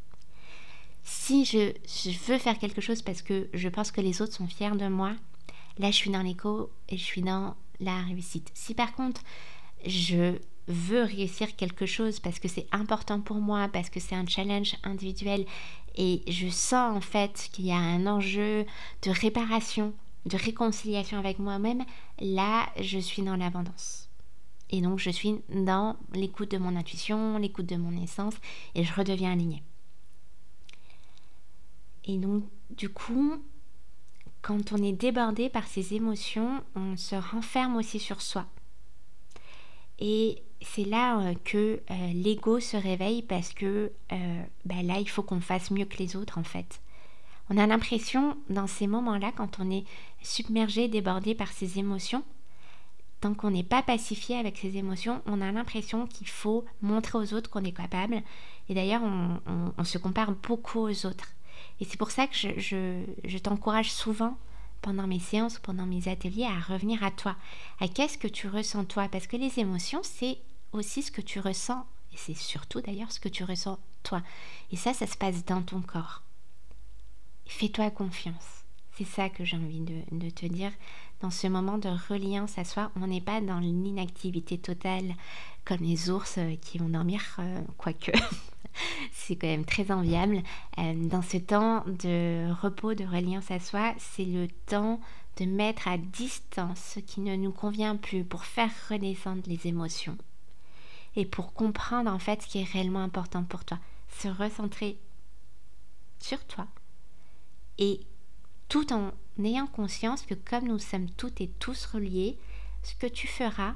Si 1.04 1.46
je, 1.46 1.74
veux 2.28 2.38
faire 2.38 2.58
quelque 2.60 2.82
chose 2.82 3.02
parce 3.02 3.22
que 3.22 3.50
je 3.54 3.70
pense 3.70 3.92
que 3.92 4.02
les 4.02 4.22
autres 4.22 4.34
sont 4.34 4.48
fiers 4.48 4.76
de 4.76 4.88
moi, 4.88 5.14
là, 5.78 5.92
je 5.92 5.96
suis 5.96 6.12
dans 6.12 6.22
l'écho 6.22 6.70
et 6.90 6.98
je 6.98 7.04
suis 7.04 7.22
dans 7.22 7.56
la 7.80 8.02
réussite. 8.04 8.52
Si 8.54 8.74
par 8.74 8.94
contre, 8.94 9.22
je 9.86 10.36
veux 10.68 11.04
réussir 11.04 11.56
quelque 11.56 11.86
chose 11.86 12.20
parce 12.20 12.40
que 12.40 12.48
c'est 12.48 12.68
important 12.72 13.20
pour 13.20 13.38
moi, 13.38 13.68
parce 13.68 13.90
que 13.90 14.00
c'est 14.00 14.16
un 14.16 14.28
challenge 14.28 14.76
individuel 14.84 15.46
et 15.96 16.22
je 16.28 16.48
sens 16.50 16.96
en 16.96 17.02
fait 17.02 17.50
qu'il 17.52 17.66
y 17.66 17.72
a 17.72 17.78
un 17.78 18.06
enjeu 18.06 18.66
de 19.02 19.12
réparation 19.12 19.94
de 20.26 20.38
réconciliation 20.38 21.18
avec 21.18 21.40
moi-même, 21.40 21.84
là, 22.20 22.70
je 22.80 23.00
suis 23.00 23.24
dans 23.24 23.36
l'abondance. 23.36 24.10
Et 24.70 24.82
donc, 24.82 25.00
je 25.00 25.10
suis 25.10 25.42
dans 25.50 25.98
l'écoute 26.14 26.52
de 26.52 26.58
mon 26.58 26.76
intuition, 26.76 27.38
l'écoute 27.38 27.66
de 27.66 27.76
mon 27.76 28.02
essence, 28.02 28.36
et 28.76 28.84
je 28.84 28.94
redeviens 28.94 29.34
alignée. 29.34 29.64
Et 32.06 32.18
donc, 32.18 32.44
du 32.70 32.90
coup, 32.90 33.36
quand 34.42 34.72
on 34.72 34.78
est 34.78 34.94
débordé 34.94 35.50
par 35.50 35.68
ces 35.68 35.94
émotions, 35.94 36.64
on 36.76 36.98
se 36.98 37.16
renferme 37.16 37.76
aussi 37.76 38.00
sur 38.00 38.22
soi. 38.22 38.46
Et 40.00 40.42
c'est 40.62 40.86
là 40.86 41.20
euh, 41.20 41.34
que 41.44 41.82
euh, 41.90 42.14
l'ego 42.14 42.60
se 42.60 42.78
réveille 42.78 43.22
parce 43.22 43.54
que 43.54 43.92
euh, 44.12 44.44
bah 44.66 44.82
là, 44.84 45.00
il 45.00 45.10
faut 45.10 45.24
qu'on 45.24 45.42
fasse 45.42 45.72
mieux 45.72 45.86
que 45.86 45.98
les 45.98 46.16
autres, 46.16 46.38
en 46.38 46.44
fait. 46.44 46.82
On 47.50 47.58
a 47.58 47.68
l'impression, 47.68 48.38
dans 48.50 48.68
ces 48.68 48.88
moments-là, 48.88 49.32
quand 49.36 49.60
on 49.60 49.70
est 49.70 49.84
submergé, 50.22 50.88
débordé 50.88 51.36
par 51.36 51.52
ses 51.52 51.80
émotions, 51.80 52.24
tant 53.20 53.34
qu'on 53.34 53.52
n'est 53.52 53.64
pas 53.64 53.84
pacifié 53.84 54.38
avec 54.38 54.58
ses 54.58 54.78
émotions, 54.78 55.22
on 55.26 55.42
a 55.42 55.52
l'impression 55.52 56.08
qu'il 56.08 56.28
faut 56.28 56.66
montrer 56.82 57.18
aux 57.18 57.34
autres 57.34 57.50
qu'on 57.50 57.64
est 57.64 57.72
capable. 57.72 58.22
Et 58.70 58.74
d'ailleurs, 58.74 59.02
on, 59.04 59.84
se 59.84 59.98
compare 59.98 60.32
beaucoup 60.32 60.80
aux 60.80 61.06
autres. 61.06 61.34
Et 61.82 61.86
c'est 61.86 61.98
pour 61.98 62.12
ça 62.12 62.28
que 62.28 62.36
je, 62.36 63.38
t'encourage 63.40 63.92
souvent 63.92 64.38
pendant 64.84 65.08
mes 65.08 65.20
séances 65.20 65.60
pendant 65.60 65.86
mes 65.86 66.08
ateliers 66.08 66.46
à 66.46 66.60
revenir 66.60 67.04
à 67.04 67.12
toi, 67.12 67.36
à 67.80 67.88
qu'est-ce 67.88 68.18
que 68.18 68.28
tu 68.28 68.48
ressens 68.48 68.86
toi, 68.86 69.10
parce 69.10 69.28
que 69.28 69.36
les 69.36 69.60
émotions, 69.60 70.02
c'est 70.04 70.38
aussi 70.72 71.02
ce 71.02 71.12
que 71.12 71.22
tu 71.22 71.40
ressens, 71.40 71.86
et 72.14 72.18
c'est 72.18 72.36
surtout 72.36 72.82
d'ailleurs 72.82 73.12
ce 73.12 73.20
que 73.20 73.30
tu 73.30 73.44
ressens 73.44 73.80
toi. 74.04 74.22
Et 74.72 74.76
ça, 74.76 74.94
ça 74.94 75.08
se 75.08 75.18
passe 75.18 75.44
dans 75.46 75.62
ton 75.64 75.82
corps. 75.82 76.22
Fais-toi 77.48 77.90
confiance. 77.90 78.64
C'est 78.98 79.06
ça 79.06 79.30
que 79.30 79.44
j'ai 79.44 79.58
envie 79.58 79.82
de, 79.82 80.30
te 80.30 80.46
dire. 80.46 80.72
Dans 81.22 81.32
ce 81.32 81.48
moment 81.48 81.78
de 81.78 81.90
reliance 82.10 82.58
à 82.58 82.64
soi, 82.64 82.92
on 82.96 83.08
n'est 83.08 83.22
pas 83.22 83.42
dans 83.42 83.60
l'inactivité 83.60 84.58
totale 84.58 85.16
comme 85.66 85.82
les 85.82 86.10
ours 86.10 86.38
euh, 86.38 86.56
qui 86.62 86.78
vont 86.78 86.90
dormir, 86.90 87.22
euh, 87.40 87.62
quoique 87.78 88.12
c'est 89.12 89.36
quand 89.36 89.48
même 89.48 89.66
très 89.66 89.92
enviable. 89.92 90.42
Euh, 90.78 90.94
dans 90.96 91.22
ce 91.22 91.38
temps 91.38 91.84
de 91.86 92.52
repos, 92.62 92.94
de 92.94 93.06
reliance 93.06 93.52
à 93.52 93.60
soi, 93.60 93.94
c'est 93.98 94.26
le 94.26 94.48
temps 94.68 95.00
de 95.38 95.46
mettre 95.46 95.88
à 95.88 95.98
distance 95.98 96.80
ce 96.96 97.00
qui 97.00 97.22
ne 97.22 97.36
nous 97.36 97.52
convient 97.52 97.96
plus 97.96 98.24
pour 98.24 98.46
faire 98.46 98.72
redescendre 98.90 99.44
les 99.48 99.68
émotions 99.68 100.18
et 101.16 101.26
pour 101.26 101.54
comprendre 101.54 102.12
en 102.12 102.20
fait 102.20 102.42
ce 102.42 102.48
qui 102.48 102.60
est 102.60 102.72
réellement 102.72 103.04
important 103.04 103.44
pour 103.44 103.66
toi. 103.66 103.80
Se 104.10 104.28
recentrer 104.28 104.98
sur 106.20 106.44
toi 106.46 106.68
et 107.78 108.02
tout 108.70 108.94
en 108.94 109.12
ayant 109.44 109.68
conscience 109.68 110.24
que 110.24 110.34
comme 110.34 110.68
nous 110.68 110.80
sommes 110.80 111.10
toutes 111.12 111.42
et 111.42 111.50
tous 111.60 111.86
reliés, 111.86 112.38
ce 112.84 112.96
que 112.96 113.08
tu 113.08 113.28
feras 113.28 113.76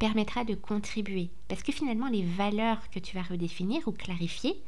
permettra 0.00 0.44
de 0.44 0.54
contribuer. 0.54 1.30
Parce 1.46 1.62
que 1.62 1.70
finalement, 1.70 2.08
les 2.08 2.24
valeurs 2.24 2.90
que 2.90 2.98
tu 2.98 3.14
vas 3.14 3.22
redéfinir 3.22 3.86
ou 3.86 3.92
clarifier, 3.92 4.60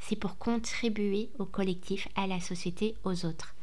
c'est 0.00 0.16
pour 0.16 0.36
contribuer 0.36 1.30
au 1.38 1.46
collectif, 1.46 2.08
à 2.16 2.26
la 2.26 2.40
société, 2.40 2.96
aux 3.04 3.24
autres. 3.24 3.54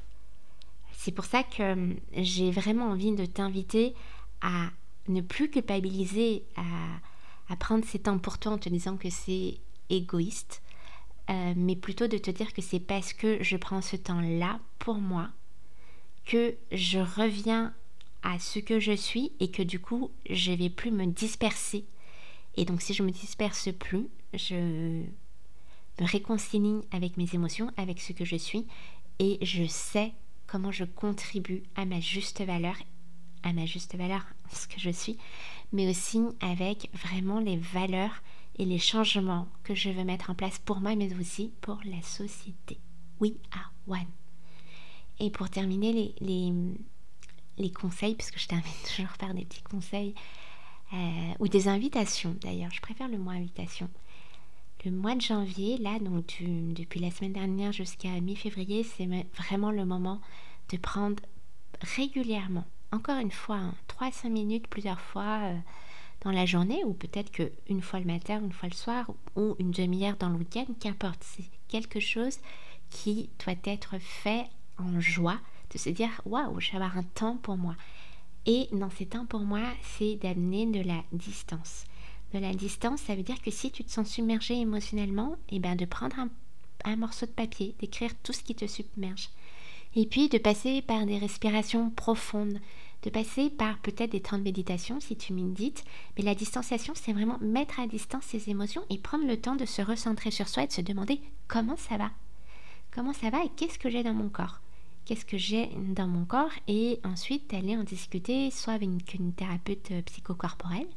C'est 0.93 1.11
pour 1.11 1.25
ça 1.25 1.43
que 1.43 1.73
hum, 1.73 1.95
j'ai 2.13 2.49
vraiment 2.49 2.85
envie 2.85 3.11
de 3.11 3.25
t'inviter 3.25 3.93
à 4.41 4.69
ne 5.09 5.21
plus 5.21 5.49
culpabiliser, 5.49 6.43
à, 6.55 7.55
prendre 7.57 7.85
ces 7.85 7.99
temps 7.99 8.19
pour 8.19 8.39
toi 8.39 8.53
en 8.53 8.57
te 8.57 8.69
disant 8.69 8.97
que 8.97 9.09
c'est 9.09 9.59
égoïste, 9.89 10.61
euh, 11.29 11.53
mais 11.55 11.75
plutôt 11.75 12.07
de 12.07 12.17
te 12.17 12.31
dire 12.31 12.53
que 12.53 12.61
c'est 12.61 12.79
parce 12.79 13.13
que 13.13 13.41
je 13.43 13.57
prends 13.57 13.81
ce 13.81 13.95
temps-là 13.95 14.59
pour 14.79 14.95
moi 14.95 15.29
que 16.25 16.55
je 16.71 16.99
reviens 16.99 17.73
ce 18.39 18.59
que 18.59 18.79
je 18.79 18.91
suis 18.91 19.31
et 19.39 19.49
que 19.49 19.63
du 19.63 19.79
coup 19.79 20.11
je 20.29 20.51
vais 20.51 20.69
plus 20.69 20.91
me 20.91 21.05
disperser. 21.05 21.85
Et 22.55 22.65
donc 22.65 22.81
si 22.81 22.93
je 22.93 23.03
me 23.03 23.11
disperse 23.11 23.69
plus, 23.77 24.07
je 24.33 24.55
me 24.55 26.05
réconcilie 26.05 26.81
avec 26.91 27.17
mes 27.17 27.33
émotions, 27.33 27.71
avec 27.77 28.01
ce 28.01 28.13
que 28.13 28.25
je 28.25 28.35
suis 28.35 28.65
et 29.19 29.39
je 29.41 29.65
sais 29.65 30.13
comment 30.45 30.71
je 30.71 30.85
contribue 30.85 31.63
à 31.75 31.85
ma 31.85 31.99
juste 31.99 32.43
valeur, 32.43 32.75
à 33.43 33.53
ma 33.53 33.65
juste 33.65 33.95
valeur, 33.95 34.25
ce 34.51 34.67
que 34.67 34.79
je 34.79 34.89
suis, 34.89 35.17
mais 35.71 35.89
aussi 35.89 36.21
avec 36.41 36.89
vraiment 36.93 37.39
les 37.39 37.57
valeurs 37.57 38.23
et 38.57 38.65
les 38.65 38.79
changements 38.79 39.47
que 39.63 39.75
je 39.75 39.89
veux 39.89 40.03
mettre 40.03 40.31
en 40.31 40.35
place 40.35 40.59
pour 40.59 40.79
moi, 40.79 40.95
mais 40.95 41.13
aussi 41.19 41.51
pour 41.61 41.79
la 41.85 42.01
société. 42.01 42.79
We 43.19 43.33
are 43.51 43.71
one. 43.87 44.07
Et 45.19 45.29
pour 45.29 45.49
terminer, 45.49 46.13
les, 46.19 46.53
les 47.57 47.71
conseils, 47.71 48.15
puisque 48.15 48.39
je 48.39 48.47
t'invite 48.47 48.83
toujours 48.95 49.11
faire 49.11 49.33
des 49.33 49.45
petits 49.45 49.63
conseils, 49.63 50.13
euh, 50.93 51.33
ou 51.39 51.47
des 51.47 51.67
invitations 51.67 52.35
d'ailleurs, 52.41 52.71
je 52.71 52.81
préfère 52.81 53.07
le 53.07 53.17
mot 53.17 53.31
invitation. 53.31 53.89
Le 54.85 54.91
mois 54.91 55.15
de 55.15 55.21
janvier, 55.21 55.77
là, 55.77 55.99
donc 55.99 56.35
depuis 56.39 56.99
la 56.99 57.11
semaine 57.11 57.33
dernière 57.33 57.71
jusqu'à 57.71 58.21
mi-février, 58.21 58.83
c'est 58.83 59.07
vraiment 59.35 59.71
le 59.71 59.85
moment 59.85 60.21
de 60.69 60.77
prendre 60.77 61.21
régulièrement, 61.81 62.65
encore 62.91 63.17
une 63.17 63.31
fois, 63.31 63.59
3 63.87 64.07
hein, 64.07 64.11
5 64.11 64.29
minutes 64.29 64.67
plusieurs 64.67 65.01
fois 65.01 65.39
euh, 65.43 65.57
dans 66.21 66.31
la 66.31 66.45
journée, 66.45 66.83
ou 66.85 66.93
peut-être 66.93 67.31
qu'une 67.31 67.81
fois 67.81 67.99
le 67.99 68.05
matin, 68.05 68.39
une 68.39 68.53
fois 68.53 68.69
le 68.69 68.75
soir, 68.75 69.11
ou 69.35 69.55
une 69.59 69.71
demi-heure 69.71 70.17
dans 70.17 70.29
le 70.29 70.37
week-end, 70.37 70.65
qu'importe, 70.79 71.21
c'est 71.21 71.49
quelque 71.67 71.99
chose 71.99 72.39
qui 72.89 73.29
doit 73.43 73.55
être 73.65 73.97
fait 73.99 74.45
en 74.77 74.99
joie, 74.99 75.39
de 75.77 75.81
se 75.81 75.89
dire 75.89 76.21
waouh, 76.25 76.59
je 76.59 76.71
vais 76.71 76.77
avoir 76.77 76.97
un 76.97 77.03
temps 77.03 77.37
pour 77.37 77.57
moi. 77.57 77.75
Et 78.45 78.67
dans 78.71 78.89
ces 78.89 79.05
temps 79.05 79.25
pour 79.25 79.41
moi, 79.41 79.61
c'est 79.97 80.15
d'amener 80.15 80.65
de 80.65 80.81
la 80.81 81.03
distance. 81.11 81.85
De 82.33 82.39
la 82.39 82.53
distance, 82.53 83.01
ça 83.01 83.15
veut 83.15 83.23
dire 83.23 83.41
que 83.41 83.51
si 83.51 83.71
tu 83.71 83.83
te 83.83 83.91
sens 83.91 84.09
submergé 84.09 84.59
émotionnellement, 84.59 85.37
et 85.49 85.57
eh 85.57 85.59
ben 85.59 85.75
de 85.75 85.85
prendre 85.85 86.17
un, 86.19 86.29
un 86.83 86.95
morceau 86.95 87.25
de 87.25 87.31
papier, 87.31 87.75
d'écrire 87.79 88.11
tout 88.23 88.33
ce 88.33 88.43
qui 88.43 88.55
te 88.55 88.65
submerge. 88.65 89.29
Et 89.95 90.05
puis 90.05 90.29
de 90.29 90.37
passer 90.37 90.81
par 90.81 91.05
des 91.05 91.17
respirations 91.17 91.89
profondes, 91.89 92.59
de 93.03 93.09
passer 93.09 93.49
par 93.49 93.77
peut-être 93.79 94.11
des 94.11 94.21
temps 94.21 94.37
de 94.37 94.43
méditation 94.43 94.99
si 94.99 95.15
tu 95.15 95.33
médites. 95.33 95.85
Mais 96.17 96.23
la 96.23 96.35
distanciation, 96.35 96.93
c'est 96.95 97.13
vraiment 97.13 97.37
mettre 97.39 97.79
à 97.79 97.87
distance 97.87 98.23
ses 98.23 98.49
émotions 98.49 98.83
et 98.89 98.97
prendre 98.97 99.27
le 99.27 99.39
temps 99.39 99.55
de 99.55 99.65
se 99.65 99.81
recentrer 99.81 100.31
sur 100.31 100.47
soi 100.47 100.63
et 100.63 100.67
de 100.67 100.73
se 100.73 100.81
demander 100.81 101.21
comment 101.47 101.77
ça 101.77 101.97
va. 101.97 102.09
Comment 102.91 103.13
ça 103.13 103.29
va 103.29 103.43
et 103.43 103.49
qu'est-ce 103.55 103.79
que 103.79 103.89
j'ai 103.89 104.03
dans 104.03 104.13
mon 104.13 104.29
corps 104.29 104.61
qu'est-ce 105.07 105.25
que 105.25 105.37
j'ai 105.37 105.69
dans 105.95 106.07
mon 106.07 106.25
corps 106.25 106.51
et 106.67 106.99
ensuite 107.05 107.53
aller 107.53 107.77
en 107.77 107.83
discuter 107.83 108.51
soit 108.51 108.73
avec 108.73 109.13
une, 109.13 109.31
thérapeute 109.33 109.91
euh, 109.91 110.01
psychocorporelle, 110.01 110.87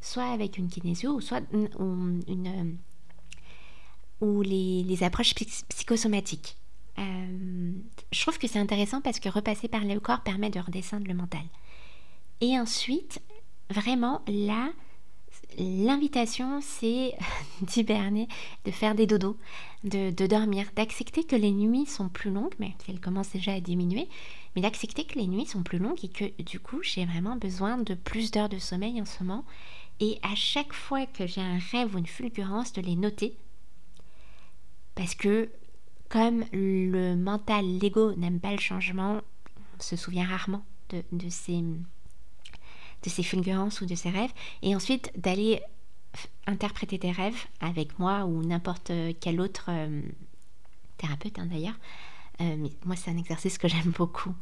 soit 0.00 0.32
avec 0.32 0.56
une 0.56 0.68
kinésio 0.68 1.12
ou 1.12 1.20
soit 1.20 1.42
une, 1.52 2.22
euh, 2.46 2.72
ou 4.22 4.40
les, 4.40 5.02
approches 5.02 5.34
psychosomatiques. 5.34 6.56
Euh, 6.98 7.72
je 8.10 8.22
trouve 8.22 8.38
que 8.38 8.48
c'est 8.48 8.58
intéressant 8.58 9.02
parce 9.02 9.20
que 9.20 9.28
repasser 9.28 9.68
par 9.68 9.84
le 9.84 10.00
corps 10.00 10.22
permet 10.22 10.50
de 10.50 10.60
redescendre 10.60 11.06
le 11.06 11.14
mental. 11.14 11.44
Et 12.40 12.58
ensuite, 12.58 13.20
vraiment 13.70 14.22
là, 14.26 14.70
L'invitation, 15.58 16.60
c'est 16.60 17.16
d'hiberner, 17.62 18.28
de 18.64 18.70
faire 18.70 18.94
des 18.94 19.08
dodos, 19.08 19.36
de, 19.82 20.26
dormir, 20.26 20.66
d'accepter 20.76 21.24
que 21.24 21.34
les 21.34 21.50
nuits 21.50 21.86
sont 21.86 22.08
plus 22.08 22.30
longues, 22.30 22.54
mais 22.60 22.74
qu'elles 22.78 23.00
commencent 23.00 23.32
déjà 23.32 23.54
à 23.54 23.60
diminuer, 23.60 24.08
mais 24.54 24.62
d'accepter 24.62 25.04
que 25.04 25.18
les 25.18 25.26
nuits 25.26 25.46
sont 25.46 25.64
plus 25.64 25.78
longues 25.78 26.04
et 26.04 26.08
que 26.08 26.42
du 26.42 26.60
coup, 26.60 26.80
j'ai 26.82 27.04
vraiment 27.06 27.34
besoin 27.34 27.76
de 27.76 27.94
plus 27.94 28.30
d'heures 28.30 28.48
de 28.48 28.58
sommeil 28.58 29.00
en 29.02 29.04
ce 29.04 29.24
moment. 29.24 29.44
Et 29.98 30.20
à 30.22 30.36
chaque 30.36 30.72
fois 30.72 31.06
que 31.06 31.26
j'ai 31.26 31.40
un 31.40 31.58
rêve 31.72 31.92
ou 31.94 31.98
une 31.98 32.06
fulgurance, 32.06 32.72
de 32.72 32.80
les 32.80 32.94
noter. 32.94 33.36
Parce 34.94 35.16
que 35.16 35.50
comme 36.08 36.44
le 36.52 37.16
mental, 37.16 37.64
l'ego 37.66 38.14
n'aime 38.14 38.38
pas 38.38 38.52
le 38.52 38.60
changement, 38.60 39.20
on 39.78 39.82
se 39.82 39.96
souvient 39.96 40.24
rarement 40.24 40.64
de, 40.90 41.02
de 41.12 41.28
ces 41.28 41.62
de 43.02 43.10
ces 43.10 43.22
fulgurances 43.22 43.80
ou 43.80 43.86
de 43.86 43.94
ces 43.94 44.10
rêves, 44.10 44.32
et 44.62 44.74
ensuite 44.74 45.12
d'aller 45.16 45.60
interpréter 46.46 46.98
tes 46.98 47.12
rêves 47.12 47.46
avec 47.60 47.98
moi 47.98 48.24
ou 48.24 48.42
n'importe 48.42 48.90
quel 49.20 49.40
autre 49.40 49.66
euh, 49.68 50.02
thérapeute 50.96 51.38
hein, 51.38 51.46
d'ailleurs. 51.46 51.78
Euh, 52.40 52.68
moi, 52.84 52.96
c'est 52.96 53.10
un 53.10 53.16
exercice 53.16 53.58
que 53.58 53.68
j'aime 53.68 53.92
beaucoup. 53.96 54.34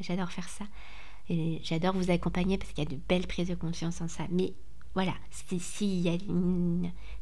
J'adore 0.00 0.32
faire 0.32 0.48
ça. 0.48 0.64
Et 1.28 1.60
j'adore 1.62 1.94
vous 1.94 2.10
accompagner 2.10 2.58
parce 2.58 2.72
qu'il 2.72 2.84
y 2.84 2.86
a 2.86 2.90
de 2.90 3.00
belles 3.08 3.26
prises 3.26 3.48
de 3.48 3.54
conscience 3.54 4.00
en 4.00 4.08
ça. 4.08 4.26
Mais 4.30 4.52
voilà, 4.94 5.14
s'il 5.30 6.00
y 6.00 6.08
a 6.08 6.18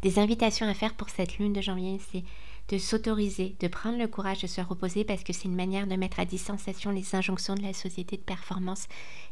des 0.03 0.19
invitations 0.19 0.67
à 0.67 0.75
faire 0.75 0.95
pour 0.95 1.11
cette 1.11 1.39
lune 1.39 1.53
de 1.53 1.61
janvier, 1.61 2.01
c'est 2.11 2.25
de 2.69 2.79
s'autoriser, 2.79 3.55
de 3.61 3.69
prendre 3.69 3.99
le 3.99 4.09
courage 4.09 4.43
de 4.43 4.47
se 4.47 4.61
reposer 4.61 5.05
parce 5.05 5.23
que 5.23 5.33
c'est 5.33 5.45
une 5.45 5.55
manière 5.55 5.87
de 5.87 5.95
mettre 5.95 6.19
à 6.19 6.25
distanciation 6.25 6.91
les 6.91 7.15
injonctions 7.15 7.55
de 7.55 7.63
la 7.63 7.73
société 7.73 8.17
de 8.17 8.23
performance. 8.23 8.87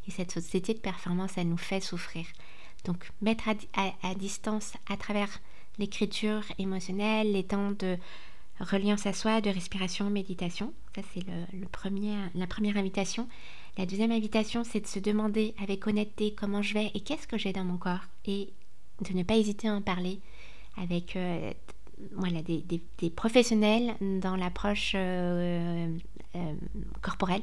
Et 0.07 0.13
cette 0.13 0.33
société 0.33 0.75
de 0.75 0.79
performance, 0.79 1.33
elle 1.37 1.49
nous 1.49 1.57
fait 1.57 1.81
souffrir. 1.81 2.27
Donc 2.85 3.11
mettre 3.23 3.49
à, 3.49 4.15
distance 4.15 4.75
à 4.89 4.97
travers 4.97 5.41
l'écriture 5.79 6.43
émotionnelle, 6.59 7.33
les 7.33 7.45
temps 7.45 7.73
de 7.73 7.97
reliance 8.61 9.07
à 9.07 9.13
soi, 9.13 9.41
de 9.41 9.51
respiration, 9.51 10.11
méditation. 10.11 10.73
Ça, 10.95 11.03
c'est 11.13 11.25
le, 11.27 11.67
premier, 11.67 12.15
la 12.35 12.47
première 12.47 12.77
invitation. 12.77 13.27
La 13.77 13.87
deuxième 13.87 14.13
invitation, 14.13 14.63
c'est 14.63 14.81
de 14.81 14.87
se 14.87 15.01
demander 15.01 15.55
avec 15.61 15.87
honnêteté 15.89 16.35
comment 16.37 16.63
je 16.63 16.75
vais 16.75 16.93
et 16.95 17.01
qu'est-ce 17.01 17.27
que 17.27 17.39
j'ai 17.39 17.53
dans 17.53 17.65
mon 17.65 17.79
corps. 17.79 18.07
Et 18.27 18.53
de 19.01 19.13
ne 19.13 19.25
pas 19.25 19.37
hésiter 19.37 19.67
à 19.69 19.75
en 19.75 19.83
parler 19.83 20.21
avec 20.77 21.17
euh, 21.17 21.53
des, 21.99 23.11
professionnels 23.11 23.95
dans 24.01 24.37
l'approche 24.37 24.93
euh, 24.95 25.97
euh, 26.35 26.55
corporelle, 27.03 27.43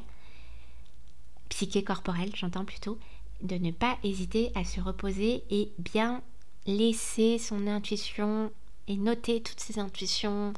psyché 1.49 1.83
corporelle, 1.83 2.31
j'entends 2.35 2.65
plutôt, 2.65 2.97
de 3.41 3.55
ne 3.55 3.71
pas 3.71 3.97
hésiter 4.03 4.51
à 4.55 4.63
se 4.63 4.79
reposer 4.79 5.43
et 5.49 5.71
bien 5.79 6.21
laisser 6.65 7.37
son 7.37 7.67
intuition 7.67 8.51
et 8.87 8.95
noter 8.97 9.41
toutes 9.41 9.59
ses 9.59 9.79
intuitions, 9.79 10.53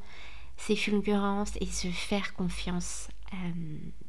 ses 0.57 0.75
fulgurances 0.75 1.55
et 1.61 1.65
se 1.65 1.87
faire 1.87 2.33
confiance 2.33 3.09
euh, 3.33 3.37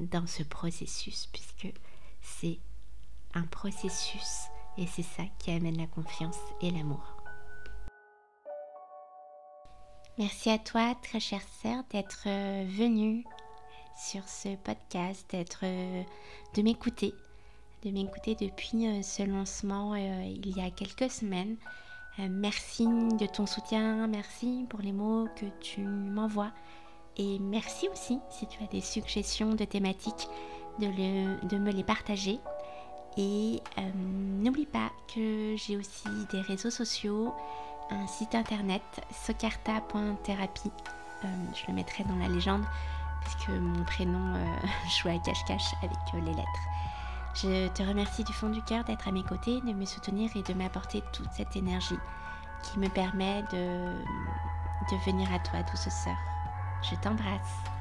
dans 0.01 0.27
ce 0.27 0.42
processus, 0.42 1.29
puisque 1.33 1.73
c'est 2.20 2.59
un 3.35 3.42
processus 3.42 4.49
et 4.79 4.87
c'est 4.87 5.03
ça 5.03 5.25
qui 5.38 5.51
amène 5.51 5.77
la 5.77 5.87
confiance 5.87 6.38
et 6.61 6.70
l'amour. 6.70 7.13
Merci 10.16 10.48
à 10.48 10.59
toi, 10.59 10.94
très 11.03 11.18
chère 11.18 11.42
sœur, 11.61 11.83
d'être 11.90 12.22
euh, 12.29 12.64
venue 12.68 13.24
sur 13.98 14.22
ce 14.29 14.55
podcast, 14.55 15.27
d'être, 15.31 15.64
euh, 15.64 16.05
de 16.55 16.62
m'écouter, 16.62 17.12
de 17.85 17.90
m'écouter 17.90 18.37
depuis 18.37 18.87
euh, 18.87 19.03
ce 19.03 19.24
lancement 19.24 19.96
il 19.96 20.57
y 20.57 20.61
a 20.61 20.70
quelques 20.70 21.11
semaines. 21.11 21.57
merci 22.31 22.87
de 22.87 23.27
ton 23.27 23.44
soutien, 23.44 24.07
merci 24.07 24.66
pour 24.68 24.81
les 24.83 24.92
mots 24.92 25.27
que 25.35 25.46
tu 25.61 25.81
m'envoies 25.81 26.53
et 27.16 27.40
merci 27.40 27.88
aussi 27.88 28.20
si 28.31 28.46
tu 28.46 28.62
as 28.62 28.68
des 28.68 28.83
suggestions 28.83 29.55
de 29.57 29.64
thématiques 29.64 30.29
de, 30.79 31.48
de 31.48 31.59
me 31.59 31.72
les 31.72 31.83
partager. 31.83 32.38
Et 33.16 33.61
n'oublie 34.40 34.66
pas 34.66 34.92
que 35.12 35.57
j'ai 35.57 35.77
aussi 35.77 36.09
des 36.31 36.40
réseaux 36.40 36.70
sociaux, 36.70 37.35
un 37.90 38.07
site 38.07 38.35
internet, 38.35 38.83
socarta.thérapie. 39.11 40.73
Euh, 41.25 41.29
je 41.55 41.66
le 41.68 41.75
mettrai 41.75 42.05
dans 42.05 42.16
la 42.16 42.29
légende 42.29 42.64
puisque 43.23 43.49
mon 43.49 43.85
prénom 43.85 44.35
euh, 44.35 44.44
joue 45.03 45.09
à 45.09 45.18
cache-cache 45.18 45.75
avec 45.83 45.99
euh, 46.14 46.20
les 46.20 46.35
lettres. 46.35 46.49
Je 47.35 47.68
te 47.68 47.83
remercie 47.83 48.23
du 48.23 48.33
fond 48.33 48.49
du 48.49 48.62
cœur 48.62 48.85
d'être 48.85 49.09
à 49.09 49.11
mes 49.11 49.25
côtés, 49.25 49.61
de 49.61 49.73
me 49.73 49.85
soutenir 49.85 50.31
et 50.37 50.42
de 50.42 50.55
m'apporter 50.55 51.03
toute 51.12 51.33
cette 51.33 51.57
énergie 51.57 51.99
qui 52.62 52.79
me 52.79 52.88
permet 52.88 53.42
de, 53.53 54.03
de 54.90 55.05
venir 55.05 55.33
à 55.33 55.38
toi, 55.40 55.62
douce 55.62 55.88
sœur. 55.88 56.16
Je 56.83 56.94
t'embrasse. 56.97 57.73